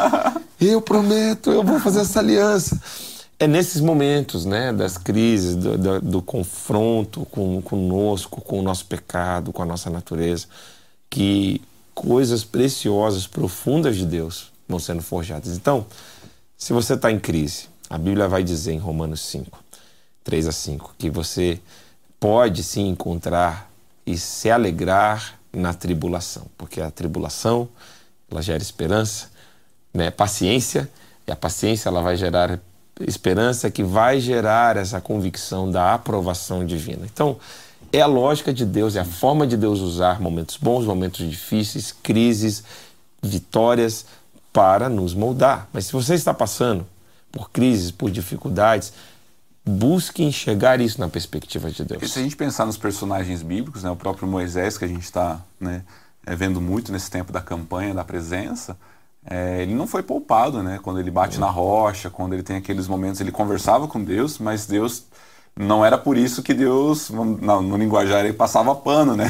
[0.61, 2.79] eu prometo, eu vou fazer essa aliança".
[3.39, 8.85] É nesses momentos, né, das crises, do, do, do confronto com conosco, com o nosso
[8.85, 10.47] pecado, com a nossa natureza,
[11.07, 11.61] que
[11.93, 15.55] coisas preciosas, profundas de Deus vão sendo forjadas.
[15.55, 15.85] Então,
[16.57, 19.63] se você está em crise, a Bíblia vai dizer em Romanos 5,
[20.23, 21.59] 3 a 5, que você
[22.19, 23.71] pode se encontrar
[24.05, 27.67] e se alegrar na tribulação, porque a tribulação
[28.29, 29.29] ela gera esperança,
[29.93, 30.11] né?
[30.11, 30.89] paciência,
[31.25, 32.59] e a paciência ela vai gerar
[33.01, 37.05] esperança que vai gerar essa convicção da aprovação divina.
[37.05, 37.37] Então,
[37.91, 41.91] é a lógica de Deus, é a forma de Deus usar momentos bons, momentos difíceis,
[41.91, 42.63] crises,
[43.21, 44.05] vitórias
[44.51, 45.69] para nos moldar.
[45.71, 46.85] Mas se você está passando
[47.37, 48.91] por crises, por dificuldades,
[49.63, 52.01] busque enxergar isso na perspectiva de Deus.
[52.01, 55.03] E se a gente pensar nos personagens bíblicos, né, o próprio Moisés, que a gente
[55.03, 55.83] está né,
[56.25, 58.75] é, vendo muito nesse tempo da campanha, da presença,
[59.23, 60.79] é, ele não foi poupado, né?
[60.81, 64.65] Quando ele bate na rocha, quando ele tem aqueles momentos, ele conversava com Deus, mas
[64.65, 65.03] Deus
[65.57, 69.29] não era por isso que Deus, no, no linguajar, ele passava pano, né?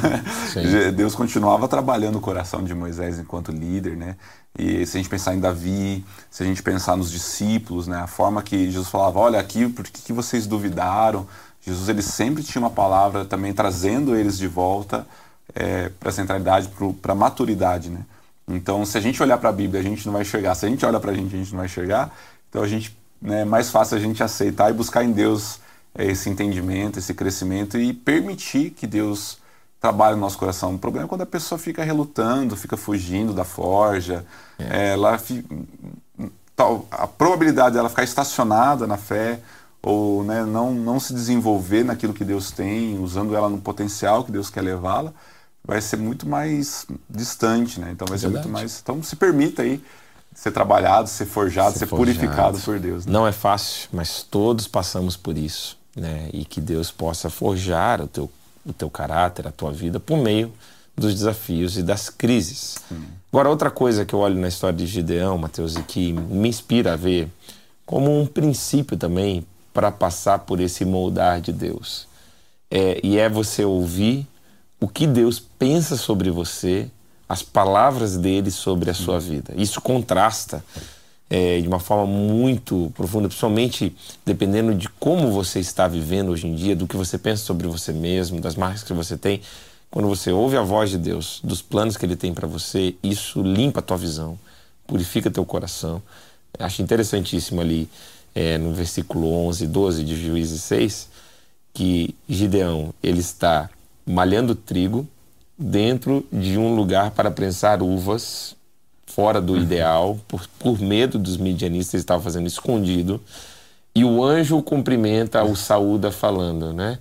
[0.52, 0.92] Sim.
[0.92, 4.18] Deus continuava trabalhando o coração de Moisés enquanto líder, né?
[4.60, 8.02] E se a gente pensar em Davi, se a gente pensar nos discípulos, né?
[8.02, 11.26] A forma que Jesus falava, olha aqui, por que, que vocês duvidaram?
[11.62, 15.08] Jesus, ele sempre tinha uma palavra também trazendo eles de volta
[15.56, 16.70] é, para a centralidade,
[17.02, 18.02] para a maturidade, né?
[18.50, 20.56] Então, se a gente olhar para a Bíblia, a gente não vai enxergar.
[20.56, 22.14] Se a gente olha para a gente, a gente não vai enxergar.
[22.50, 25.60] Então, a gente, né, é mais fácil a gente aceitar e buscar em Deus
[26.06, 29.40] esse entendimento, esse crescimento e permitir que Deus
[29.80, 30.76] trabalhe no nosso coração.
[30.76, 34.26] O problema é quando a pessoa fica relutando, fica fugindo da forja,
[34.60, 34.94] é.
[34.94, 35.20] ela
[36.56, 39.40] tal, a probabilidade dela ficar estacionada na fé
[39.82, 44.32] ou né, não, não se desenvolver naquilo que Deus tem, usando ela no potencial que
[44.32, 45.14] Deus quer levá-la,
[45.64, 47.92] vai ser muito mais distante, né?
[47.92, 48.80] Então vai ser muito mais.
[48.82, 49.84] Então se permita aí
[50.34, 52.18] ser trabalhado, ser forjado, ser, ser forjado.
[52.18, 53.06] purificado por Deus.
[53.06, 53.12] Né?
[53.12, 56.30] Não é fácil, mas todos passamos por isso né?
[56.32, 58.30] E que Deus possa forjar o teu,
[58.66, 60.54] o teu caráter, a tua vida, por meio
[60.96, 62.78] dos desafios e das crises.
[62.92, 63.04] Hum.
[63.32, 66.94] Agora, outra coisa que eu olho na história de Gideão, Mateus, e que me inspira
[66.94, 67.30] a ver
[67.86, 72.08] como um princípio também para passar por esse moldar de Deus.
[72.70, 74.28] É, e é você ouvir
[74.80, 76.90] o que Deus pensa sobre você,
[77.30, 79.54] as palavras dele sobre a sua vida.
[79.56, 80.64] Isso contrasta
[81.30, 86.56] é, de uma forma muito profunda, principalmente dependendo de como você está vivendo hoje em
[86.56, 89.42] dia, do que você pensa sobre você mesmo, das marcas que você tem.
[89.90, 93.42] Quando você ouve a voz de Deus, dos planos que Ele tem para você, isso
[93.42, 94.38] limpa a tua visão,
[94.86, 96.02] purifica teu coração.
[96.60, 97.90] Acho interessantíssimo ali
[98.34, 101.10] é, no versículo 11 e 12 de Juízes 6,
[101.74, 103.70] que Gideão ele está
[104.06, 105.08] malhando trigo
[105.58, 108.57] dentro de um lugar para prensar uvas
[109.18, 113.20] fora do ideal, por, por medo dos midianistas, ele estava fazendo escondido.
[113.96, 117.00] E o anjo cumprimenta, o saúda falando, né?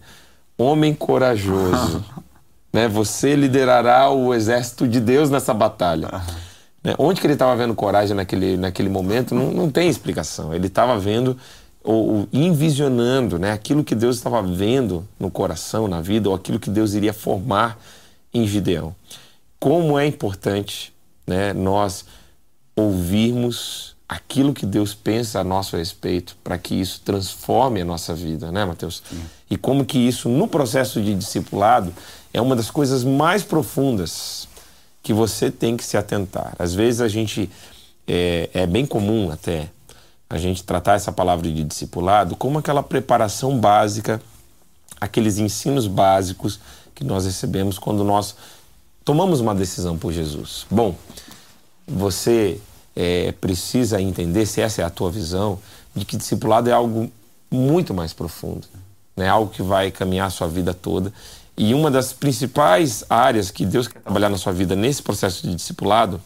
[0.56, 2.02] Homem corajoso,
[2.72, 2.88] né?
[2.88, 6.08] Você liderará o exército de Deus nessa batalha.
[6.82, 6.94] Né?
[6.96, 10.54] Onde que ele estava vendo coragem naquele, naquele momento, não, não tem explicação.
[10.54, 11.36] Ele estava vendo
[11.84, 16.58] ou, ou envisionando né, aquilo que Deus estava vendo no coração, na vida, ou aquilo
[16.58, 17.78] que Deus iria formar
[18.32, 18.96] em Gideão.
[19.60, 20.95] Como é importante
[21.26, 22.04] né, nós
[22.74, 28.52] ouvirmos aquilo que Deus pensa a nosso respeito para que isso transforme a nossa vida,
[28.52, 29.02] né, Mateus?
[29.08, 29.20] Sim.
[29.50, 31.92] E como que isso, no processo de discipulado,
[32.32, 34.46] é uma das coisas mais profundas
[35.02, 36.54] que você tem que se atentar.
[36.58, 37.50] Às vezes a gente,
[38.06, 39.70] é, é bem comum até,
[40.28, 44.20] a gente tratar essa palavra de discipulado como aquela preparação básica,
[45.00, 46.58] aqueles ensinos básicos
[46.94, 48.34] que nós recebemos quando nós
[49.06, 50.66] tomamos uma decisão por Jesus.
[50.68, 50.96] Bom,
[51.86, 52.60] você
[52.96, 55.60] é, precisa entender, se essa é a tua visão,
[55.94, 57.10] de que discipulado é algo
[57.48, 58.66] muito mais profundo,
[59.16, 59.28] né?
[59.28, 61.12] algo que vai caminhar a sua vida toda.
[61.56, 65.54] E uma das principais áreas que Deus quer trabalhar na sua vida nesse processo de
[65.54, 66.20] discipulado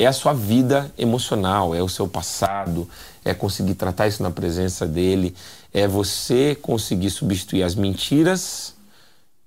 [0.00, 2.88] é a sua vida emocional, é o seu passado,
[3.24, 5.32] é conseguir tratar isso na presença dele,
[5.72, 8.74] é você conseguir substituir as mentiras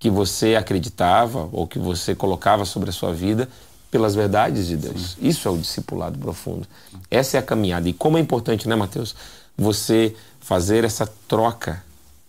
[0.05, 3.49] que você acreditava ou que você colocava sobre a sua vida
[3.89, 5.13] pelas verdades de Deus.
[5.13, 5.27] Sim.
[5.27, 6.67] Isso é o discipulado profundo.
[7.09, 7.89] Essa é a caminhada.
[7.89, 9.15] E como é importante, né, Mateus,
[9.57, 11.83] você fazer essa troca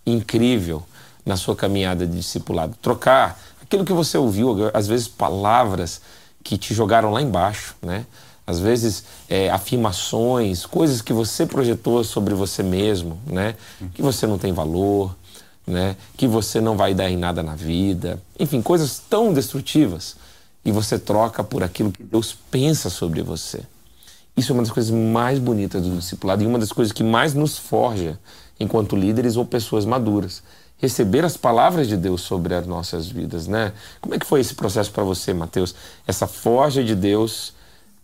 [0.07, 0.83] incrível
[1.27, 2.75] na sua caminhada de discipulado.
[2.81, 6.01] Trocar aquilo que você ouviu, às vezes palavras
[6.43, 8.07] que te jogaram lá embaixo, né?
[8.47, 13.55] Às vezes é, afirmações, coisas que você projetou sobre você mesmo, né?
[13.93, 15.15] Que você não tem valor,
[15.66, 15.96] né?
[16.16, 18.20] que você não vai dar em nada na vida.
[18.38, 20.16] Enfim, coisas tão destrutivas
[20.64, 23.61] e você troca por aquilo que Deus pensa sobre você.
[24.37, 27.33] Isso é uma das coisas mais bonitas do discipulado e uma das coisas que mais
[27.33, 28.18] nos forja
[28.61, 30.42] enquanto líderes ou pessoas maduras.
[30.79, 33.72] Receber as palavras de Deus sobre as nossas vidas, né?
[34.00, 35.74] Como é que foi esse processo para você, Mateus?
[36.07, 37.55] Essa forja de Deus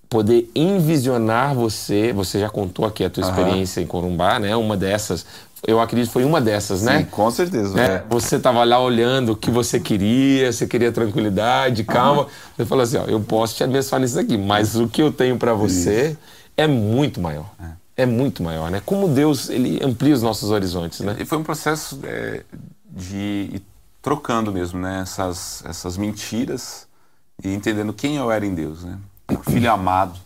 [0.09, 2.13] poder envisionar você.
[2.15, 4.57] Você já contou aqui a tua experiência em Corumbá, né?
[4.57, 5.27] Uma dessas,
[5.65, 6.99] eu acredito que foi uma dessas, né?
[6.99, 7.81] Sim, com certeza.
[7.81, 8.05] É, é.
[8.09, 12.23] Você estava lá olhando o que você queria, você queria tranquilidade, calma.
[12.23, 12.29] Uhum.
[12.57, 15.39] Você falou assim: ó, eu posso te abençoar nisso aqui, mas o que eu tenho
[15.39, 16.19] para você Isso.
[16.57, 17.47] é muito maior.
[17.97, 18.03] É.
[18.03, 18.07] é.
[18.07, 18.83] muito maior, né?
[18.85, 21.17] Como Deus ele amplia os nossos horizontes, né?
[21.21, 22.43] E foi um processo é,
[22.91, 23.63] de ir
[24.03, 25.01] trocando mesmo, né?
[25.03, 26.89] Essas, essas mentiras
[27.43, 28.99] e entendendo quem eu era em Deus, né?
[29.49, 30.19] filho amado,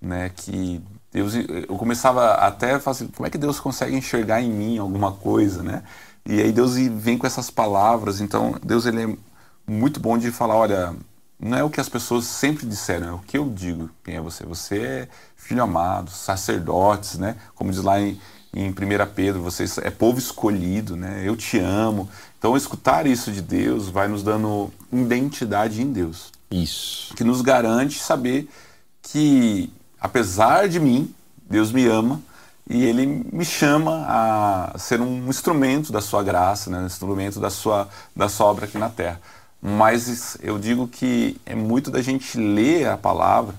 [0.00, 0.30] né?
[0.36, 0.82] Que
[1.16, 4.76] Deus, eu começava até a falar assim, como é que Deus consegue enxergar em mim
[4.76, 5.82] alguma coisa, né?
[6.26, 8.20] E aí Deus vem com essas palavras.
[8.20, 9.16] Então Deus ele é
[9.66, 10.94] muito bom de falar, olha,
[11.40, 13.88] não é o que as pessoas sempre disseram, é o que eu digo.
[14.04, 14.44] Quem é você?
[14.44, 17.36] Você é filho amado, sacerdotes, né?
[17.54, 18.20] Como diz lá em,
[18.52, 18.74] em 1
[19.14, 21.22] Pedro, você é povo escolhido, né?
[21.24, 22.10] Eu te amo.
[22.38, 26.30] Então escutar isso de Deus vai nos dando identidade em Deus.
[26.50, 27.14] Isso.
[27.14, 28.50] Que nos garante saber
[29.00, 29.72] que,
[30.06, 31.12] apesar de mim,
[31.50, 32.20] Deus me ama
[32.68, 36.78] e Ele me chama a ser um instrumento da Sua graça, né?
[36.78, 39.20] um instrumento da sua, da sua obra aqui na terra.
[39.60, 43.54] Mas eu digo que é muito da gente ler a palavra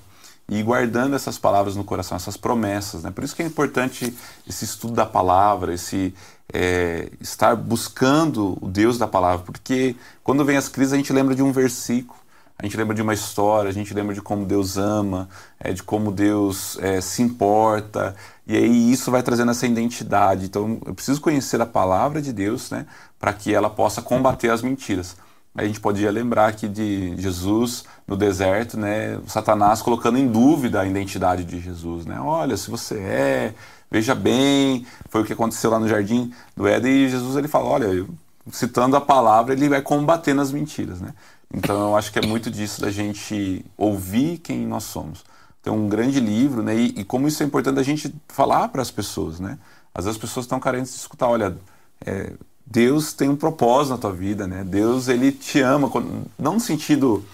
[0.49, 3.03] e guardando essas palavras no coração, essas promessas.
[3.03, 3.12] Né?
[3.12, 4.15] Por isso que é importante
[4.47, 6.13] esse estudo da palavra, esse
[6.53, 11.36] é, estar buscando o Deus da palavra, porque quando vem as crises a gente lembra
[11.36, 12.16] de um versículo
[12.60, 15.84] a gente lembra de uma história, a gente lembra de como Deus ama, é, de
[15.84, 18.15] como Deus é, se importa,
[18.48, 20.46] e aí isso vai trazendo essa identidade.
[20.46, 22.88] Então eu preciso conhecer a palavra de Deus né,
[23.20, 25.15] para que ela possa combater as mentiras.
[25.56, 30.86] A gente podia lembrar aqui de Jesus no deserto, né, Satanás colocando em dúvida a
[30.86, 32.06] identidade de Jesus.
[32.06, 32.20] Né?
[32.20, 33.54] Olha, se você é,
[33.89, 37.65] veja bem, foi o que aconteceu lá no jardim do Éden, e Jesus ele fala:
[37.65, 38.06] olha,
[38.52, 41.02] citando a palavra, ele vai combatendo as mentiras.
[41.02, 41.13] Né?
[41.53, 45.23] Então eu acho que é muito disso da gente ouvir quem nós somos.
[45.62, 46.75] Tem um grande livro, né?
[46.75, 49.57] E, e como isso é importante a gente falar para as pessoas, né?
[49.93, 51.57] Às vezes as pessoas estão carentes de escutar, olha,
[52.05, 52.33] é,
[52.65, 54.63] Deus tem um propósito na tua vida, né?
[54.63, 55.89] Deus ele te ama,
[56.38, 57.25] não no sentido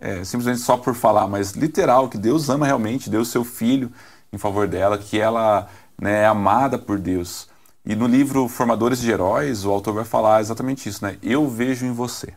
[0.00, 3.90] é, simplesmente só por falar, mas literal que Deus ama realmente, Deus seu filho
[4.32, 5.68] em favor dela, que ela
[6.00, 7.48] né, é amada por Deus.
[7.84, 11.16] E no livro Formadores de Heróis, o autor vai falar exatamente isso, né?
[11.22, 12.34] Eu vejo em você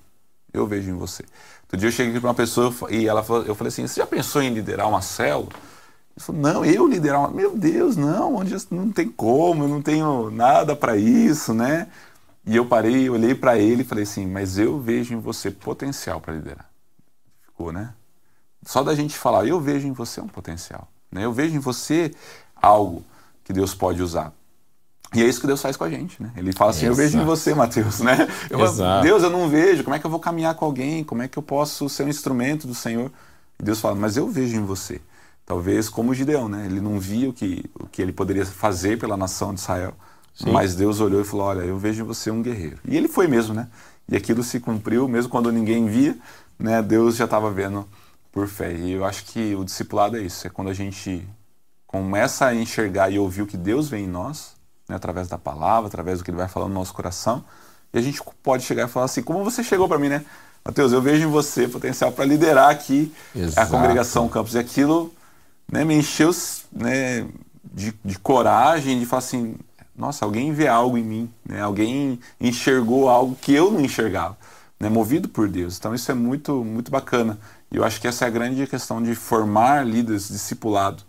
[0.56, 1.24] eu vejo em você.
[1.64, 4.08] Outro dia eu cheguei para uma pessoa e ela falou, eu falei assim, você já
[4.08, 5.50] pensou em liderar uma célula?
[6.16, 7.32] Ele falou, não, eu liderar uma...
[7.32, 11.88] Meu Deus, não, onde não tem como, eu não tenho nada para isso, né?
[12.46, 16.22] E eu parei, olhei para ele e falei assim, mas eu vejo em você potencial
[16.22, 16.70] para liderar.
[17.44, 17.94] Ficou, né?
[18.64, 20.88] Só da gente falar, eu vejo em você um potencial.
[21.12, 21.26] Né?
[21.26, 22.14] Eu vejo em você
[22.56, 23.04] algo
[23.44, 24.34] que Deus pode usar.
[25.16, 26.32] E é isso que Deus faz com a gente, né?
[26.36, 27.02] Ele fala assim, Exato.
[27.02, 28.28] eu vejo em você, Mateus, né?
[28.50, 28.60] Eu
[29.02, 31.04] Deus, eu não vejo, como é que eu vou caminhar com alguém?
[31.04, 33.12] Como é que eu posso ser um instrumento do Senhor?
[33.60, 35.02] E Deus fala, mas eu vejo em você.
[35.46, 36.66] Talvez como o Gideão, né?
[36.66, 39.94] Ele não via o que, o que ele poderia fazer pela nação de Israel.
[40.34, 40.52] Sim.
[40.52, 42.78] Mas Deus olhou e falou, olha, eu vejo em você um guerreiro.
[42.84, 43.68] E ele foi mesmo, né?
[44.10, 46.18] E aquilo se cumpriu, mesmo quando ninguém via,
[46.60, 46.82] né?
[46.82, 47.88] Deus já estava vendo
[48.32, 48.74] por fé.
[48.74, 51.26] E eu acho que o discipulado é isso, é quando a gente
[51.88, 54.55] começa a enxergar e ouvir o que Deus vê em nós,
[54.88, 57.44] né, através da palavra, através do que ele vai falando no nosso coração.
[57.94, 60.26] E a gente pode chegar e falar assim, como você chegou para mim, né?
[60.66, 63.68] Mateus, eu vejo em você potencial para liderar aqui Exato.
[63.68, 64.56] a congregação Campos.
[64.56, 65.14] E aquilo
[65.72, 66.32] né, me encheu
[66.72, 67.28] né,
[67.64, 69.56] de, de, coragem de falar assim,
[69.96, 71.62] nossa, alguém vê algo em mim, né?
[71.62, 74.36] alguém enxergou algo que eu não enxergava,
[74.80, 74.90] né?
[74.90, 75.78] movido por Deus.
[75.78, 77.38] Então isso é muito, muito bacana.
[77.72, 81.04] E eu acho que essa é a grande questão de formar líderes discipulado.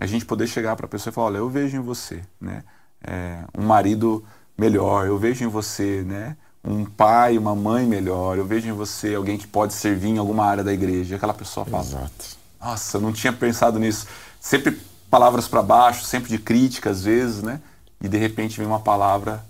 [0.00, 2.64] A gente poder chegar para a pessoa e falar, olha, eu vejo em você, né?
[3.06, 4.24] É, um marido
[4.56, 6.36] melhor, eu vejo em você, né?
[6.64, 10.44] Um pai, uma mãe melhor, eu vejo em você alguém que pode servir em alguma
[10.44, 11.16] área da igreja.
[11.16, 12.36] Aquela pessoa fala: Exato.
[12.60, 14.06] Nossa, eu não tinha pensado nisso.
[14.40, 17.60] Sempre palavras para baixo, sempre de crítica às vezes, né?
[18.00, 19.44] E de repente vem uma palavra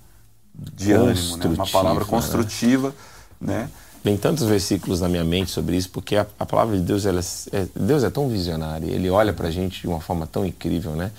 [0.54, 1.46] de ânimo, né?
[1.46, 2.94] uma palavra construtiva,
[3.40, 3.58] né?
[3.58, 3.70] né?
[4.04, 7.20] Vem tantos versículos na minha mente sobre isso, porque a, a palavra de Deus, ela
[7.52, 10.92] é, Deus é tão visionário, ele olha para a gente de uma forma tão incrível,
[10.92, 11.12] né?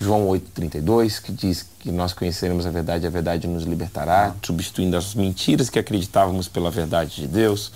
[0.00, 4.96] João 8,32, que diz que nós conheceremos a verdade e a verdade nos libertará, substituindo
[4.96, 7.72] as mentiras que acreditávamos pela verdade de Deus.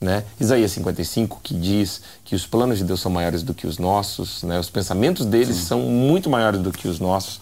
[0.00, 0.22] Né?
[0.38, 4.42] Isaías 55, que diz que os planos de Deus são maiores do que os nossos,
[4.44, 4.58] né?
[4.58, 5.64] os pensamentos deles Sim.
[5.64, 7.40] são muito maiores do que os nossos.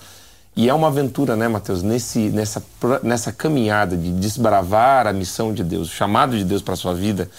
[0.55, 2.63] E é uma aventura, né, Mateus, nesse, nessa,
[3.03, 6.95] nessa caminhada de desbravar a missão de Deus, o chamado de Deus para a sua
[6.95, 7.31] vida,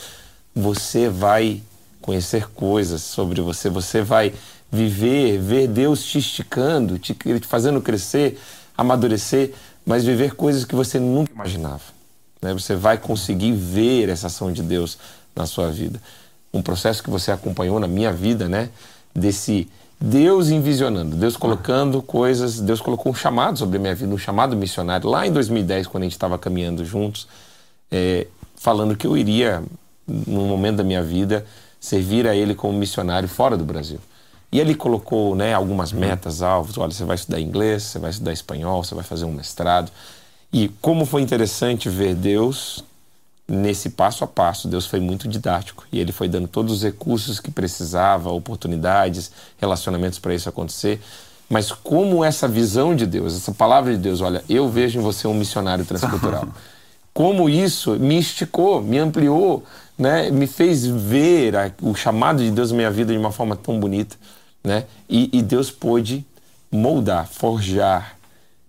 [0.55, 1.61] você vai
[2.01, 4.33] conhecer coisas sobre você, você vai
[4.73, 8.41] viver, ver Deus te esticando, te, fazendo crescer,
[8.75, 9.53] amadurecer,
[9.85, 11.83] mas viver coisas que você nunca imaginava.
[12.41, 12.51] Né?
[12.53, 14.97] Você vai conseguir ver essa ação de Deus
[15.35, 16.01] na sua vida.
[16.51, 18.69] Um processo que você acompanhou na minha vida, né?
[19.13, 19.69] desse
[20.01, 24.55] Deus envisionando, Deus colocando coisas, Deus colocou um chamado sobre a minha vida, um chamado
[24.55, 27.27] missionário, lá em 2010, quando a gente estava caminhando juntos,
[27.91, 29.63] é, falando que eu iria,
[30.05, 31.45] num momento da minha vida,
[31.79, 33.99] servir a Ele como missionário fora do Brasil.
[34.53, 36.77] E ele colocou né, algumas metas, alvos.
[36.77, 39.91] Olha, você vai estudar inglês, você vai estudar espanhol, você vai fazer um mestrado.
[40.53, 42.83] E como foi interessante ver Deus
[43.47, 44.67] nesse passo a passo.
[44.67, 50.19] Deus foi muito didático e ele foi dando todos os recursos que precisava, oportunidades, relacionamentos
[50.19, 51.01] para isso acontecer.
[51.49, 55.27] Mas como essa visão de Deus, essa palavra de Deus, olha, eu vejo em você
[55.27, 56.47] um missionário transcultural.
[57.11, 59.63] como isso me esticou, me ampliou,
[59.97, 63.55] né, me fez ver a, o chamado de Deus na minha vida de uma forma
[63.55, 64.15] tão bonita,
[64.63, 64.85] né?
[65.09, 66.25] E, e Deus pôde
[66.71, 68.17] moldar, forjar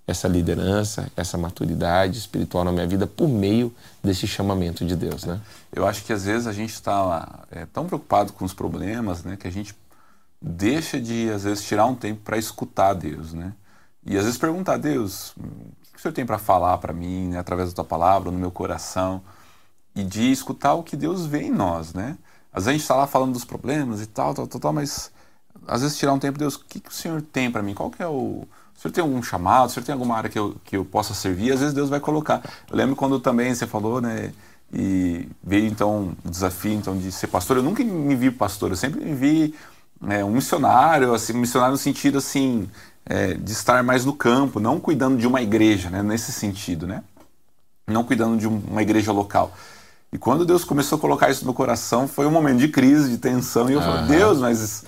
[0.06, 5.40] essa liderança, essa maturidade espiritual na minha vida por meio desse chamamento de Deus, né?
[5.72, 9.36] Eu acho que às vezes a gente está é, tão preocupado com os problemas, né,
[9.36, 9.74] que a gente
[10.40, 13.54] deixa de às vezes tirar um tempo para escutar Deus, né?
[14.04, 15.42] E às vezes perguntar a Deus, o
[15.92, 18.50] que o Senhor tem para falar para mim, né, através da tua palavra, no meu
[18.50, 19.22] coração,
[19.94, 22.18] e de escutar o que Deus vê em nós, né?
[22.52, 25.10] Às vezes a gente está lá falando dos problemas e tal, tal, tal, tal, mas
[25.66, 27.74] às vezes tirar um tempo, Deus, o que, que o Senhor tem para mim?
[27.74, 28.46] Qual que é o
[28.76, 31.14] o senhor tem algum chamado, o senhor tem alguma área que eu, que eu possa
[31.14, 32.42] servir, às vezes Deus vai colocar.
[32.70, 34.32] Eu lembro quando também você falou, né,
[34.72, 37.58] e veio então o desafio então de ser pastor.
[37.58, 39.54] Eu nunca me vi pastor, eu sempre me vi
[40.08, 42.68] é, um missionário, assim, um missionário no sentido assim
[43.06, 47.02] é, de estar mais no campo, não cuidando de uma igreja, né, nesse sentido, né,
[47.86, 49.52] não cuidando de uma igreja local.
[50.12, 53.18] E quando Deus começou a colocar isso no coração, foi um momento de crise, de
[53.18, 53.84] tensão, e eu uhum.
[53.84, 54.84] falei, Deus, mas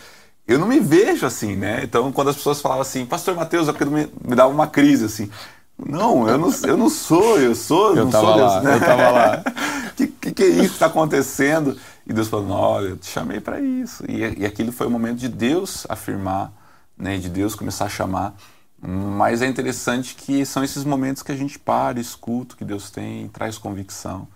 [0.47, 1.81] eu não me vejo assim, né?
[1.83, 5.31] Então, quando as pessoas falavam assim, Pastor Mateus, aquilo me, me dava uma crise, assim.
[5.79, 8.75] Não, eu não, eu não sou, eu sou, eu não tava sou lá, Deus, né?
[8.75, 9.45] Eu tava lá.
[9.97, 11.77] que, que, que é isso que está acontecendo?
[12.07, 14.05] E Deus falou, olha, eu te chamei para isso.
[14.09, 16.53] E, e aquilo foi o momento de Deus afirmar,
[16.97, 17.19] né?
[17.19, 18.35] De Deus começar a chamar.
[18.81, 22.91] Mas é interessante que são esses momentos que a gente para, escuta o que Deus
[22.91, 24.29] tem, traz convicção.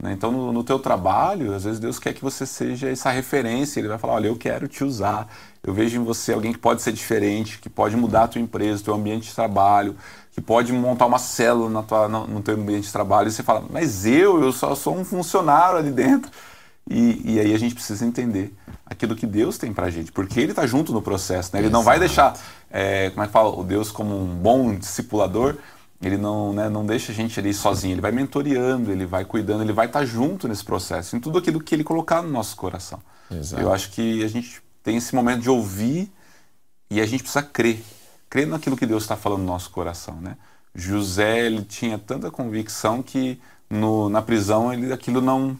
[0.00, 0.12] Né?
[0.12, 3.80] Então, no, no teu trabalho, às vezes Deus quer que você seja essa referência.
[3.80, 5.28] Ele vai falar, olha, eu quero te usar.
[5.68, 8.82] Eu vejo em você alguém que pode ser diferente, que pode mudar a tua empresa,
[8.82, 9.94] teu ambiente de trabalho,
[10.32, 13.28] que pode montar uma célula na tua, no, no teu ambiente de trabalho.
[13.28, 16.30] E você fala, mas eu, eu só sou um funcionário ali dentro.
[16.88, 18.54] E, e aí a gente precisa entender
[18.86, 21.50] aquilo que Deus tem pra gente, porque Ele está junto no processo.
[21.52, 21.60] Né?
[21.60, 21.78] Ele Exato.
[21.78, 22.34] não vai deixar,
[22.70, 25.56] é, como é que fala, o Deus como um bom discipulador,
[26.00, 29.62] ele não, né, não deixa a gente ali sozinho, ele vai mentoreando, ele vai cuidando,
[29.62, 32.56] ele vai estar tá junto nesse processo, em tudo aquilo que ele colocar no nosso
[32.56, 33.00] coração.
[33.30, 33.62] Exato.
[33.62, 36.10] Eu acho que a gente tem esse momento de ouvir
[36.90, 37.84] e a gente precisa crer,
[38.30, 40.34] crer naquilo que Deus está falando no nosso coração, né?
[40.74, 45.58] José ele tinha tanta convicção que no, na prisão ele aquilo não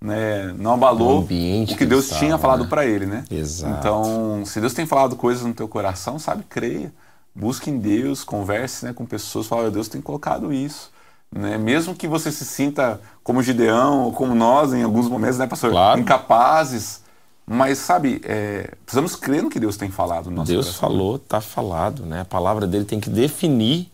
[0.00, 2.70] né, não abalou o, o que Deus estava, tinha falado né?
[2.70, 3.24] para ele, né?
[3.28, 3.76] Exato.
[3.80, 6.92] Então, se Deus tem falado coisas no teu coração, sabe, creia
[7.34, 10.92] busque em Deus, converse né, com pessoas, fale, Deus tem colocado isso.
[11.30, 11.58] Né?
[11.58, 15.70] Mesmo que você se sinta como Gideão ou como nós em alguns momentos, né, pastor?
[15.70, 16.00] Claro.
[16.00, 17.02] Incapazes.
[17.48, 20.88] Mas, sabe, é, precisamos crer no que Deus tem falado no nosso Deus coração.
[20.88, 22.04] falou, está falado.
[22.04, 22.20] Né?
[22.20, 23.90] A palavra dele tem que definir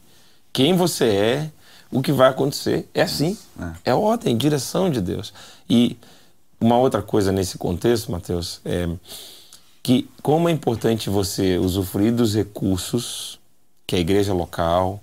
[0.52, 1.50] quem você é,
[1.90, 2.88] o que vai acontecer.
[2.92, 3.38] É assim.
[3.84, 5.32] É, é ordem, direção de Deus.
[5.70, 5.96] E
[6.60, 8.88] uma outra coisa nesse contexto, Mateus, é
[9.82, 13.38] que como é importante você usufruir dos recursos
[13.86, 15.00] que a igreja local,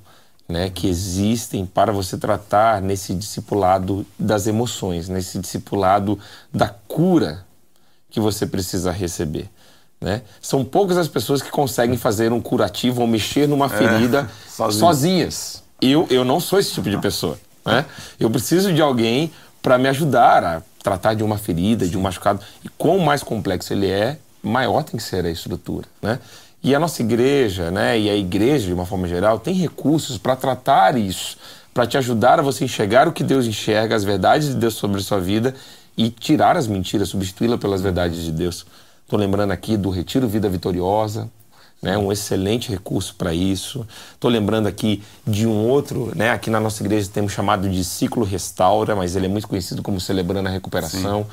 [0.50, 6.20] né, que existem para você tratar nesse discipulado das emoções, nesse discipulado
[6.52, 7.46] da cura
[8.12, 9.50] que você precisa receber.
[10.00, 10.22] Né?
[10.42, 14.50] São poucas as pessoas que conseguem fazer um curativo ou mexer numa é, ferida é,
[14.50, 14.80] sozinhas.
[14.80, 15.64] sozinhas.
[15.82, 17.40] Eu, eu não sou esse tipo de pessoa.
[17.66, 17.86] Né?
[18.20, 19.32] Eu preciso de alguém
[19.62, 22.42] para me ajudar a tratar de uma ferida, de um machucado.
[22.64, 26.20] E quanto mais complexo ele é, maior tem que ser a estrutura, né?
[26.64, 30.36] E a nossa igreja, né, e a igreja de uma forma geral, tem recursos para
[30.36, 31.36] tratar isso,
[31.74, 35.00] para te ajudar a você enxergar o que Deus enxerga, as verdades de Deus sobre
[35.00, 35.56] a sua vida
[35.98, 38.66] e tirar as mentiras, substituí-la pelas verdades de Deus.
[39.04, 41.30] Estou lembrando aqui do Retiro Vida Vitoriosa,
[41.82, 43.86] né, um excelente recurso para isso.
[44.14, 48.24] Estou lembrando aqui de um outro, né, aqui na nossa igreja temos chamado de Ciclo
[48.24, 51.26] Restaura, mas ele é muito conhecido como Celebrando a Recuperação.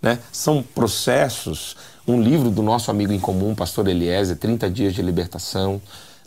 [0.00, 0.18] Né?
[0.30, 5.80] São processos um livro do nosso amigo em comum, pastor Eliezer, 30 dias de libertação.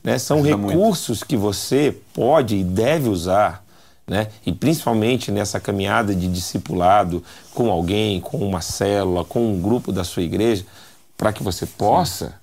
[0.04, 0.18] Né?
[0.18, 1.26] São Ajuda recursos muito.
[1.28, 3.64] que você pode e deve usar,
[4.10, 4.28] né?
[4.44, 10.04] e principalmente nessa caminhada de discipulado com alguém, com uma célula, com um grupo da
[10.04, 10.66] sua igreja,
[11.16, 12.34] para que você possa Sim.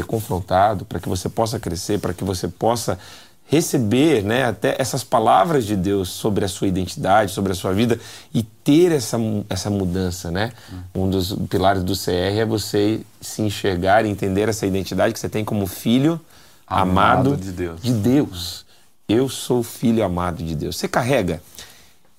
[0.00, 2.98] ser confrontado, para que você possa crescer, para que você possa
[3.46, 7.98] receber né, até essas palavras de Deus sobre a sua identidade, sobre a sua vida
[8.32, 9.16] e ter essa,
[9.48, 10.30] essa mudança.
[10.30, 10.52] Né?
[10.94, 15.28] Um dos pilares do CR é você se enxergar e entender essa identidade que você
[15.28, 16.20] tem como filho
[16.66, 17.82] amado, amado de, Deus.
[17.82, 18.69] de Deus.
[19.10, 20.76] Eu sou filho amado de Deus.
[20.76, 21.42] Você carrega,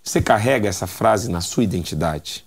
[0.04, 2.44] você carrega essa frase na sua identidade.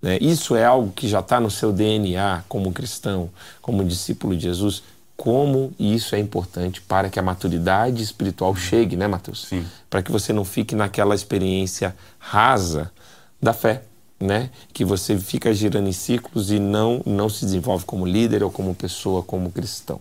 [0.00, 0.16] Né?
[0.20, 3.28] Isso é algo que já está no seu DNA como cristão,
[3.60, 4.82] como discípulo de Jesus
[5.16, 9.44] como isso é importante para que a maturidade espiritual chegue, né, Mateus?
[9.48, 9.66] Sim.
[9.90, 12.90] Para que você não fique naquela experiência rasa
[13.38, 13.82] da fé,
[14.18, 14.48] né?
[14.72, 18.74] Que você fica girando em círculos e não não se desenvolve como líder ou como
[18.74, 20.00] pessoa, como cristão.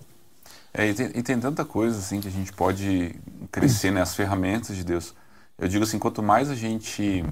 [0.74, 3.16] É, e, tem, e tem tanta coisa assim que a gente pode
[3.52, 5.16] crescer nas né, ferramentas de Deus.
[5.58, 7.26] Eu digo assim, quanto mais a gente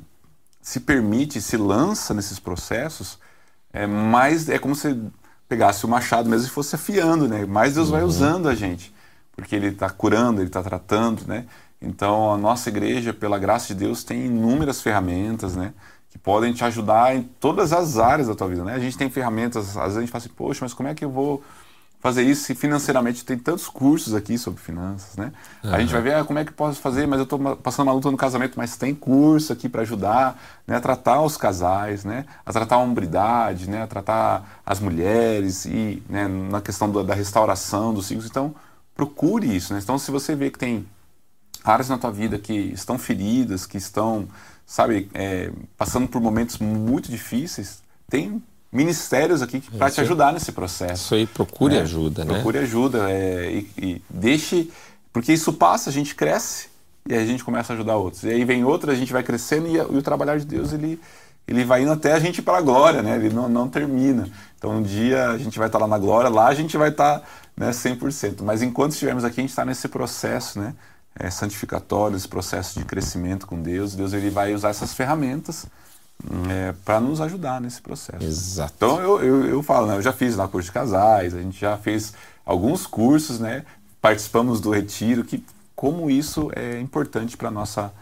[0.62, 3.20] se permite, se lança nesses processos,
[3.72, 5.00] é mais é como se
[5.48, 7.46] pegasse o machado mesmo e fosse afiando, né?
[7.46, 7.94] Mais Deus uhum.
[7.94, 8.94] vai usando a gente,
[9.36, 11.46] porque Ele está curando, Ele está tratando, né?
[11.82, 15.74] Então a nossa igreja, pela graça de Deus, tem inúmeras ferramentas, né?
[16.10, 18.74] Que podem te ajudar em todas as áreas da tua vida, né?
[18.74, 21.06] A gente tem ferramentas, às vezes a gente fala assim, poxa, mas como é que
[21.06, 21.44] eu vou
[22.00, 25.32] fazer isso se financeiramente tem tantos cursos aqui sobre finanças, né?
[25.64, 25.74] Uhum.
[25.74, 27.93] A gente vai ver ah, como é que posso fazer, mas eu estou passando uma
[27.93, 32.26] luta no casamento, mas tem curso aqui para ajudar né, a tratar os casais, né?
[32.45, 33.82] A tratar a hombridade, né?
[33.82, 38.28] A tratar as mulheres e né, na questão da, da restauração dos ciclos.
[38.28, 38.54] Então,
[38.95, 39.80] procure isso, né?
[39.82, 40.86] Então, se você vê que tem
[41.64, 44.28] áreas na tua vida que estão feridas, que estão,
[44.66, 48.41] sabe, é, passando por momentos muito difíceis, tem
[48.72, 51.05] ministérios aqui para te ajudar nesse processo.
[51.05, 51.82] Isso aí, procure né?
[51.82, 52.34] ajuda, né?
[52.34, 54.70] Procure ajuda é, e, e, deixe,
[55.13, 56.70] porque isso passa, a gente cresce
[57.07, 58.24] e a gente começa a ajudar outros.
[58.24, 60.99] E aí vem outro, a gente vai crescendo e, e o trabalhar de Deus ele
[61.47, 63.15] ele vai indo até a gente para a glória, né?
[63.15, 64.30] Ele não, não termina.
[64.57, 66.89] Então um dia a gente vai estar tá lá na glória, lá a gente vai
[66.89, 68.41] estar tá, né, 100%.
[68.43, 70.74] Mas enquanto estivermos aqui, a gente está nesse processo, né?
[71.20, 73.95] É, santificatório, esse processo de crescimento com Deus.
[73.95, 75.65] Deus ele vai usar essas ferramentas
[76.49, 78.24] é, para nos ajudar nesse processo.
[78.24, 78.74] Exato.
[78.76, 81.59] Então eu, eu, eu falo, né, eu já fiz lá curso de casais, a gente
[81.59, 82.13] já fez
[82.45, 83.65] alguns cursos, né?
[84.01, 85.43] Participamos do retiro, que
[85.76, 87.93] como isso é importante para nossa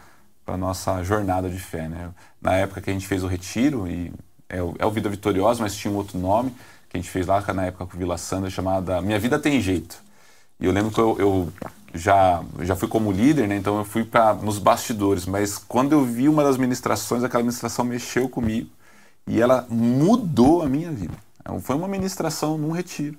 [0.44, 2.10] para nossa jornada de fé, né?
[2.40, 4.12] Na época que a gente fez o retiro e
[4.48, 6.54] é o, é o Vida Vitoriosa, mas tinha um outro nome
[6.88, 9.60] que a gente fez lá na época com o Vila Sandra chamada Minha Vida Tem
[9.60, 9.96] Jeito.
[10.60, 11.52] E eu lembro que eu, eu
[11.96, 13.56] já, já fui como líder, né?
[13.56, 15.26] Então eu fui para nos bastidores.
[15.26, 18.70] Mas quando eu vi uma das ministrações, aquela ministração mexeu comigo
[19.26, 21.14] e ela mudou a minha vida.
[21.40, 23.18] Então, foi uma ministração num retiro.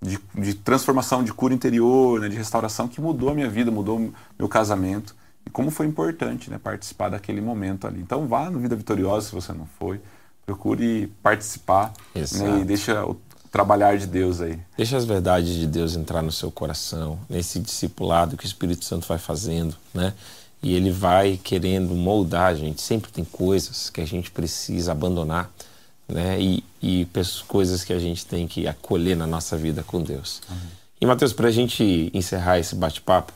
[0.00, 4.12] De, de transformação, de cura interior, né, de restauração, que mudou a minha vida, mudou
[4.38, 5.16] meu casamento.
[5.44, 8.00] E como foi importante né, participar daquele momento ali.
[8.00, 10.00] Então vá no Vida Vitoriosa se você não foi.
[10.44, 13.14] Procure participar né, e deixa o
[13.56, 14.58] trabalhar de Deus aí.
[14.76, 19.08] Deixa as verdades de Deus entrar no seu coração, nesse discipulado que o Espírito Santo
[19.08, 20.12] vai fazendo, né?
[20.62, 22.82] E ele vai querendo moldar a gente.
[22.82, 25.50] Sempre tem coisas que a gente precisa abandonar,
[26.06, 26.38] né?
[26.38, 27.08] E, e
[27.48, 30.42] coisas que a gente tem que acolher na nossa vida com Deus.
[30.50, 30.56] Uhum.
[31.00, 33.32] E, Mateus, para a gente encerrar esse bate-papo,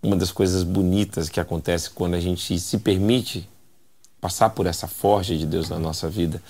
[0.00, 3.48] uma das coisas bonitas que acontece quando a gente se permite
[4.20, 6.40] passar por essa forja de Deus na nossa vida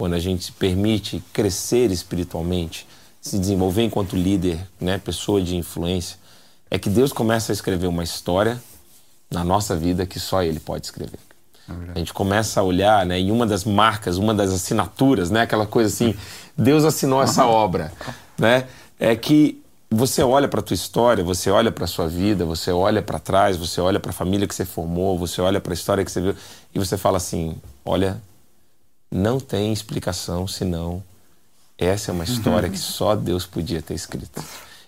[0.00, 2.86] quando a gente se permite crescer espiritualmente,
[3.20, 6.16] se desenvolver enquanto líder, né, pessoa de influência,
[6.70, 8.58] é que Deus começa a escrever uma história
[9.30, 11.18] na nossa vida que só Ele pode escrever.
[11.94, 15.66] A gente começa a olhar, né, e uma das marcas, uma das assinaturas, né, aquela
[15.66, 16.14] coisa assim,
[16.56, 17.92] Deus assinou essa obra,
[18.38, 22.46] né, é que você olha para a tua história, você olha para a sua vida,
[22.46, 25.74] você olha para trás, você olha para a família que você formou, você olha para
[25.74, 26.34] a história que você viu
[26.74, 28.18] e você fala assim, olha,
[29.10, 31.02] não tem explicação senão
[31.76, 34.42] essa é uma história que só Deus podia ter escrito.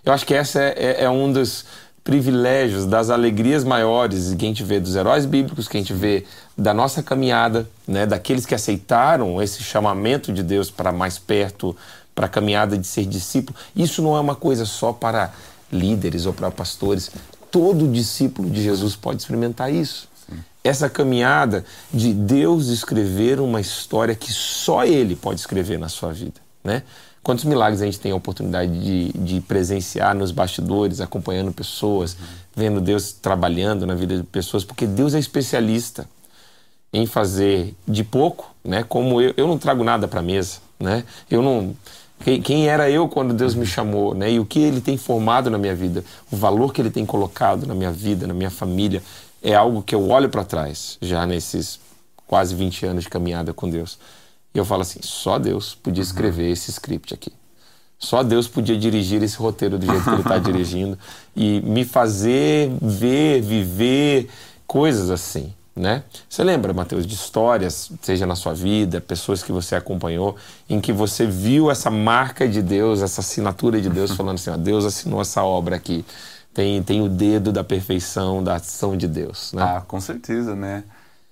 [0.05, 1.65] Eu acho que essa é, é, é, um dos
[2.03, 6.25] privilégios, das alegrias maiores que a gente vê dos heróis bíblicos, que a gente vê
[6.55, 11.75] da nossa caminhada, né, daqueles que aceitaram esse chamamento de Deus para mais perto,
[12.13, 13.57] para a caminhada de ser discípulo.
[13.75, 15.33] Isso não é uma coisa só para
[15.71, 17.09] líderes ou para pastores.
[17.49, 20.12] Todo discípulo de Jesus pode experimentar isso
[20.63, 26.39] essa caminhada de Deus escrever uma história que só Ele pode escrever na sua vida,
[26.63, 26.83] né?
[27.21, 32.25] Quantos milagres a gente tem a oportunidade de, de presenciar nos bastidores, acompanhando pessoas, uhum.
[32.53, 36.05] vendo Deus trabalhando na vida de pessoas, porque Deus é especialista
[36.91, 38.83] em fazer de pouco, né?
[38.83, 41.05] Como eu, eu não trago nada para a mesa, né?
[41.31, 41.75] Eu não
[42.23, 44.31] quem, quem, era eu quando Deus me chamou, né?
[44.31, 47.65] E o que Ele tem formado na minha vida, o valor que Ele tem colocado
[47.65, 49.01] na minha vida, na minha família,
[49.43, 51.79] é algo que eu olho para trás, já nesses
[52.25, 53.99] quase 20 anos de caminhada com Deus.
[54.55, 57.31] E eu falo assim: só Deus podia escrever esse script aqui.
[57.99, 60.97] Só Deus podia dirigir esse roteiro do jeito que ele está dirigindo
[61.35, 64.29] e me fazer ver, viver
[64.65, 65.53] coisas assim.
[65.75, 66.03] Né?
[66.29, 70.35] Você lembra, Mateus, de histórias, seja na sua vida, pessoas que você acompanhou,
[70.69, 74.57] em que você viu essa marca de Deus, essa assinatura de Deus, falando assim: ó,
[74.57, 76.05] Deus assinou essa obra aqui.
[76.53, 79.53] Tem, tem o dedo da perfeição, da ação de Deus.
[79.53, 79.63] Né?
[79.63, 80.83] Ah, com certeza, né?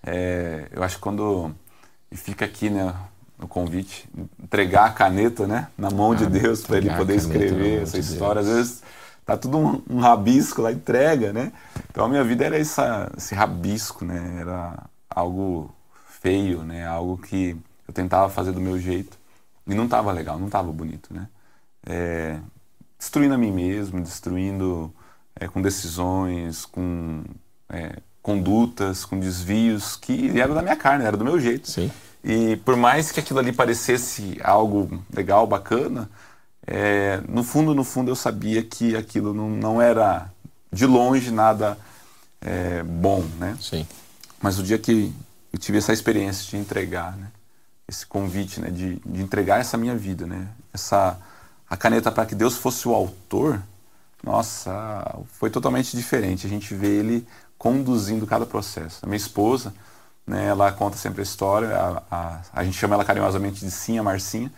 [0.04, 1.52] É, eu acho que quando
[2.12, 2.94] fica aqui, né,
[3.38, 4.10] no convite,
[4.42, 8.42] entregar a caneta, né, na mão ah, de Deus para ele poder escrever essa história.
[8.42, 8.84] Às vezes
[9.26, 11.52] tá tudo um, um, rabisco lá, entrega, né?
[11.90, 14.38] Então a minha vida era essa, esse rabisco, né?
[14.40, 15.74] Era algo
[16.20, 16.86] feio, né?
[16.86, 17.56] Algo que
[17.88, 19.18] eu tentava fazer do meu jeito
[19.68, 21.28] e não tava legal, não tava bonito, né?
[21.86, 22.38] É,
[22.98, 24.94] destruindo a mim mesmo, destruindo
[25.36, 27.24] é, com decisões, com
[27.70, 31.70] é, condutas, com desvios que eram da minha carne, era do meu jeito.
[31.70, 31.92] Sim.
[32.24, 36.10] E por mais que aquilo ali parecesse algo legal, bacana,
[36.68, 40.32] é, no fundo, no fundo eu sabia que aquilo não, não era
[40.72, 41.78] de longe nada
[42.40, 43.58] é, bom, né?
[43.60, 43.88] Sim.
[44.42, 45.12] Mas o dia que
[45.52, 47.28] eu tive essa experiência de entregar, né?
[47.88, 48.70] Esse convite, né?
[48.70, 50.48] De, de entregar essa minha vida, né?
[50.74, 51.20] Essa
[51.70, 53.62] a caneta para que Deus fosse o autor,
[54.24, 56.46] nossa, foi totalmente diferente.
[56.46, 59.00] A gente vê ele conduzindo cada processo.
[59.04, 59.74] A minha esposa,
[60.26, 64.00] né, ela conta sempre a história, a, a, a gente chama ela carinhosamente de Sim,
[64.00, 64.52] a Marcinha.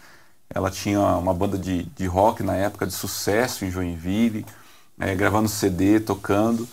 [0.53, 4.45] Ela tinha uma banda de, de rock na época de sucesso em Joinville,
[4.99, 6.67] é, gravando CD, tocando.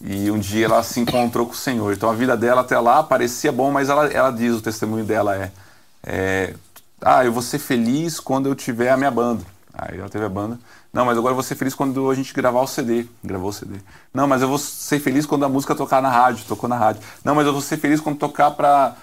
[0.00, 1.92] E um dia ela se encontrou com o Senhor.
[1.92, 5.36] Então a vida dela até lá parecia bom, mas ela, ela diz, o testemunho dela
[5.36, 5.52] é,
[6.02, 6.54] é
[7.00, 9.44] ah, eu vou ser feliz quando eu tiver a minha banda.
[9.72, 10.58] Aí ela teve a banda.
[10.94, 13.04] Não, mas agora eu vou ser feliz quando a gente gravar o CD.
[13.24, 13.80] Gravou o CD.
[14.12, 16.44] Não, mas eu vou ser feliz quando a música tocar na rádio.
[16.46, 17.02] Tocou na rádio.
[17.24, 18.94] Não, mas eu vou ser feliz quando tocar para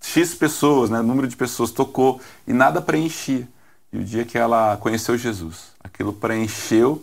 [0.00, 1.00] X pessoas, né?
[1.00, 1.70] Número de pessoas.
[1.70, 2.20] Tocou.
[2.48, 3.48] E nada preenchia.
[3.92, 7.00] E o dia que ela conheceu Jesus, aquilo preencheu.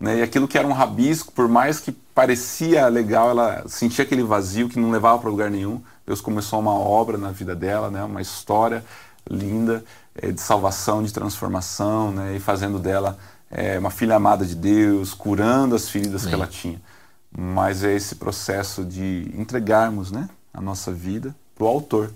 [0.00, 0.20] Né?
[0.20, 4.70] E aquilo que era um rabisco, por mais que parecia legal, ela sentia aquele vazio
[4.70, 5.82] que não levava para lugar nenhum.
[6.06, 8.02] Deus começou uma obra na vida dela, né?
[8.02, 8.82] uma história
[9.30, 9.84] linda
[10.14, 12.36] é, de salvação, de transformação, né?
[12.36, 13.18] e fazendo dela
[13.52, 16.28] é, uma filha amada de Deus, curando as feridas Sim.
[16.28, 16.80] que ela tinha.
[17.30, 22.10] Mas é esse processo de entregarmos né, a nossa vida para o autor,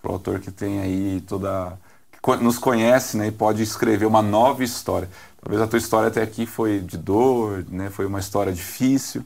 [0.00, 1.78] para o autor que tem aí toda.
[2.22, 5.08] que nos conhece né, e pode escrever uma nova história.
[5.40, 9.24] Talvez a tua história até aqui foi de dor, né, foi uma história difícil,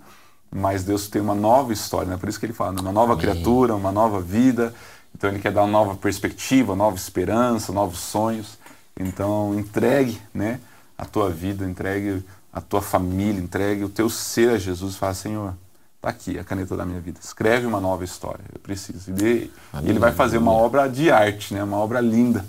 [0.51, 2.17] mas Deus tem uma nova história, né?
[2.17, 3.23] por isso que ele fala, né, uma nova Amém.
[3.23, 4.73] criatura, uma nova vida.
[5.15, 8.59] Então ele quer dar uma nova perspectiva, nova esperança, novos sonhos.
[8.99, 10.61] Então entregue, né?
[10.97, 15.15] A tua vida, entregue a tua família, entregue o teu ser a Jesus e fala,
[15.15, 15.55] Senhor,
[16.01, 17.21] tá aqui a caneta da minha vida.
[17.23, 19.11] Escreve uma nova história, eu preciso.
[19.11, 19.51] E,
[19.83, 21.63] ele vai fazer uma obra de arte, né?
[21.63, 22.45] Uma obra linda,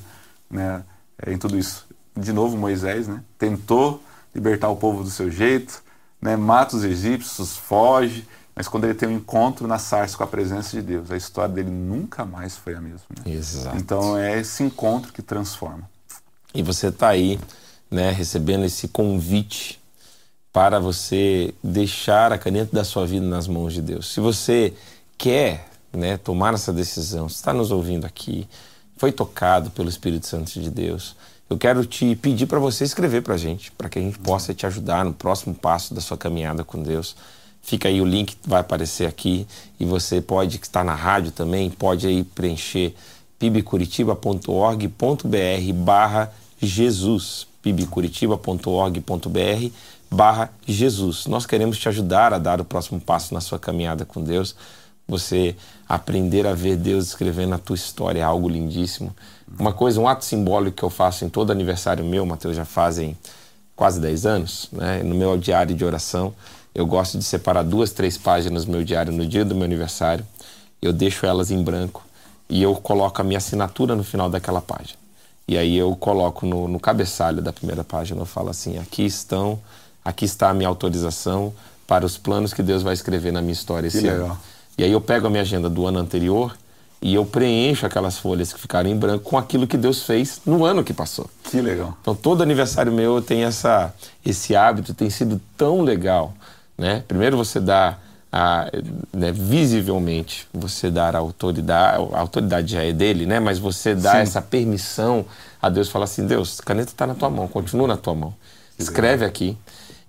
[0.50, 0.84] né?
[1.22, 1.86] É, em tudo isso.
[2.16, 3.22] De novo, Moisés, né?
[3.38, 4.02] Tentou
[4.34, 5.84] libertar o povo do seu jeito,
[6.22, 6.36] né?
[6.36, 10.72] Mata os egípcios, foge, mas quando ele tem um encontro na sarça com a presença
[10.72, 13.02] de Deus, a história dele nunca mais foi a mesma.
[13.10, 13.34] Né?
[13.34, 13.78] Exato.
[13.78, 15.88] Então é esse encontro que transforma.
[16.54, 17.40] E você está aí
[17.90, 19.80] né, recebendo esse convite
[20.52, 24.14] para você deixar a caneta da sua vida nas mãos de Deus.
[24.14, 24.74] Se você
[25.18, 28.48] quer né, tomar essa decisão, está nos ouvindo aqui,
[28.98, 31.16] foi tocado pelo Espírito Santo de Deus,
[31.50, 34.54] eu quero te pedir para você escrever para a gente, para que a gente possa
[34.54, 37.16] te ajudar no próximo passo da sua caminhada com Deus.
[37.62, 39.48] Fica aí o link vai aparecer aqui
[39.80, 42.94] e você pode estar na rádio também, pode aí preencher
[43.40, 49.72] pibcuritiba.org.br barra Jesus pibcuritiba.org.br
[50.10, 51.26] barra Jesus.
[51.28, 54.56] Nós queremos te ajudar a dar o próximo passo na sua caminhada com Deus.
[55.08, 55.56] Você
[55.88, 59.16] aprender a ver Deus escrevendo a tua história é algo lindíssimo.
[59.58, 63.18] Uma coisa, um ato simbólico que eu faço em todo aniversário meu, Mateus, já fazem
[63.76, 65.04] quase 10 anos, né?
[65.04, 66.34] no meu diário de oração,
[66.74, 70.26] eu gosto de separar duas, três páginas do meu diário no dia do meu aniversário.
[70.82, 72.04] Eu deixo elas em branco
[72.50, 74.97] e eu coloco a minha assinatura no final daquela página.
[75.48, 79.60] E aí eu coloco no, no cabeçalho da primeira página, eu falo assim, aqui estão,
[80.04, 81.54] aqui está a minha autorização
[81.88, 84.24] para os planos que Deus vai escrever na minha história esse que ano.
[84.24, 84.38] Legal.
[84.78, 86.56] E aí eu pego a minha agenda do ano anterior
[87.02, 90.66] e eu preencho aquelas folhas que ficaram em branco com aquilo que Deus fez no
[90.66, 91.30] ano que passou.
[91.44, 91.98] Que legal.
[92.02, 93.94] Então todo aniversário meu tem essa
[94.26, 96.34] esse hábito, tem sido tão legal,
[96.78, 97.04] né?
[97.08, 97.98] Primeiro você dá
[98.32, 98.70] a,
[99.14, 103.40] né, visivelmente você dar a autoridade, a autoridade já é dele, né?
[103.40, 104.18] Mas você dá Sim.
[104.18, 105.26] essa permissão
[105.62, 108.34] a Deus, fala assim, Deus, a caneta está na tua mão, continua na tua mão.
[108.78, 109.58] Escreve aqui.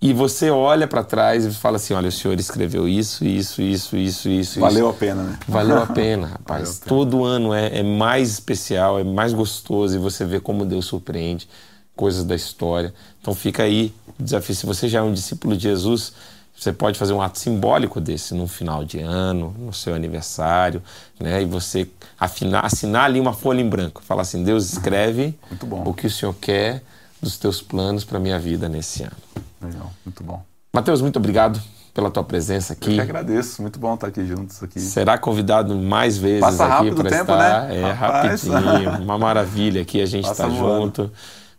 [0.01, 3.97] E você olha para trás e fala assim, olha, o senhor escreveu isso, isso, isso,
[3.97, 4.61] isso, isso.
[4.61, 4.97] Valeu isso.
[4.97, 5.39] a pena, né?
[5.49, 6.63] Valeu a pena, rapaz.
[6.71, 6.87] A pena.
[6.87, 11.49] Todo ano é, é mais especial, é mais gostoso e você vê como Deus surpreende
[11.97, 12.95] coisas da história.
[13.21, 14.55] Então fica aí o desafio.
[14.55, 16.13] Se você já é um discípulo de Jesus,
[16.59, 20.83] você pode fazer um ato simbólico desse no final de ano, no seu aniversário,
[21.21, 21.41] né?
[21.41, 21.89] E você
[22.19, 24.03] afinar, assinar ali uma folha em branco.
[24.03, 25.39] Falar assim, Deus escreve
[25.85, 26.83] o que o Senhor quer
[27.23, 29.17] dos teus planos para minha vida nesse ano.
[29.63, 30.43] Legal, muito bom.
[30.75, 31.63] Mateus, muito obrigado
[31.95, 32.91] pela tua presença aqui.
[32.91, 34.81] Eu que agradeço, muito bom estar aqui juntos aqui.
[34.81, 37.69] Será convidado mais vezes Passa aqui para estar.
[37.69, 37.81] Né?
[37.81, 38.45] É Rapaz.
[38.45, 41.11] rapidinho, uma maravilha aqui a gente estar tá junto.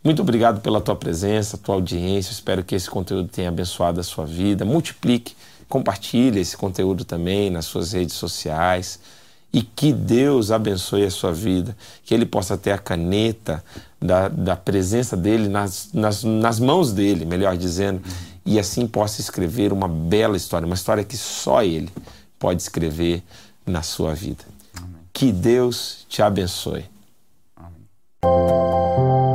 [0.02, 2.32] Muito obrigado pela tua presença, tua audiência.
[2.32, 4.64] Espero que esse conteúdo tenha abençoado a sua vida.
[4.64, 5.36] Multiplique,
[5.68, 8.98] compartilhe esse conteúdo também nas suas redes sociais.
[9.52, 13.62] E que Deus abençoe a sua vida, que Ele possa ter a caneta
[14.00, 18.00] da, da presença dele nas, nas, nas mãos dele, melhor dizendo,
[18.46, 21.90] e assim possa escrever uma bela história, uma história que só Ele
[22.38, 23.24] pode escrever
[23.66, 24.44] na sua vida.
[24.76, 25.00] Amém.
[25.12, 26.84] Que Deus te abençoe.
[27.56, 29.29] Amém.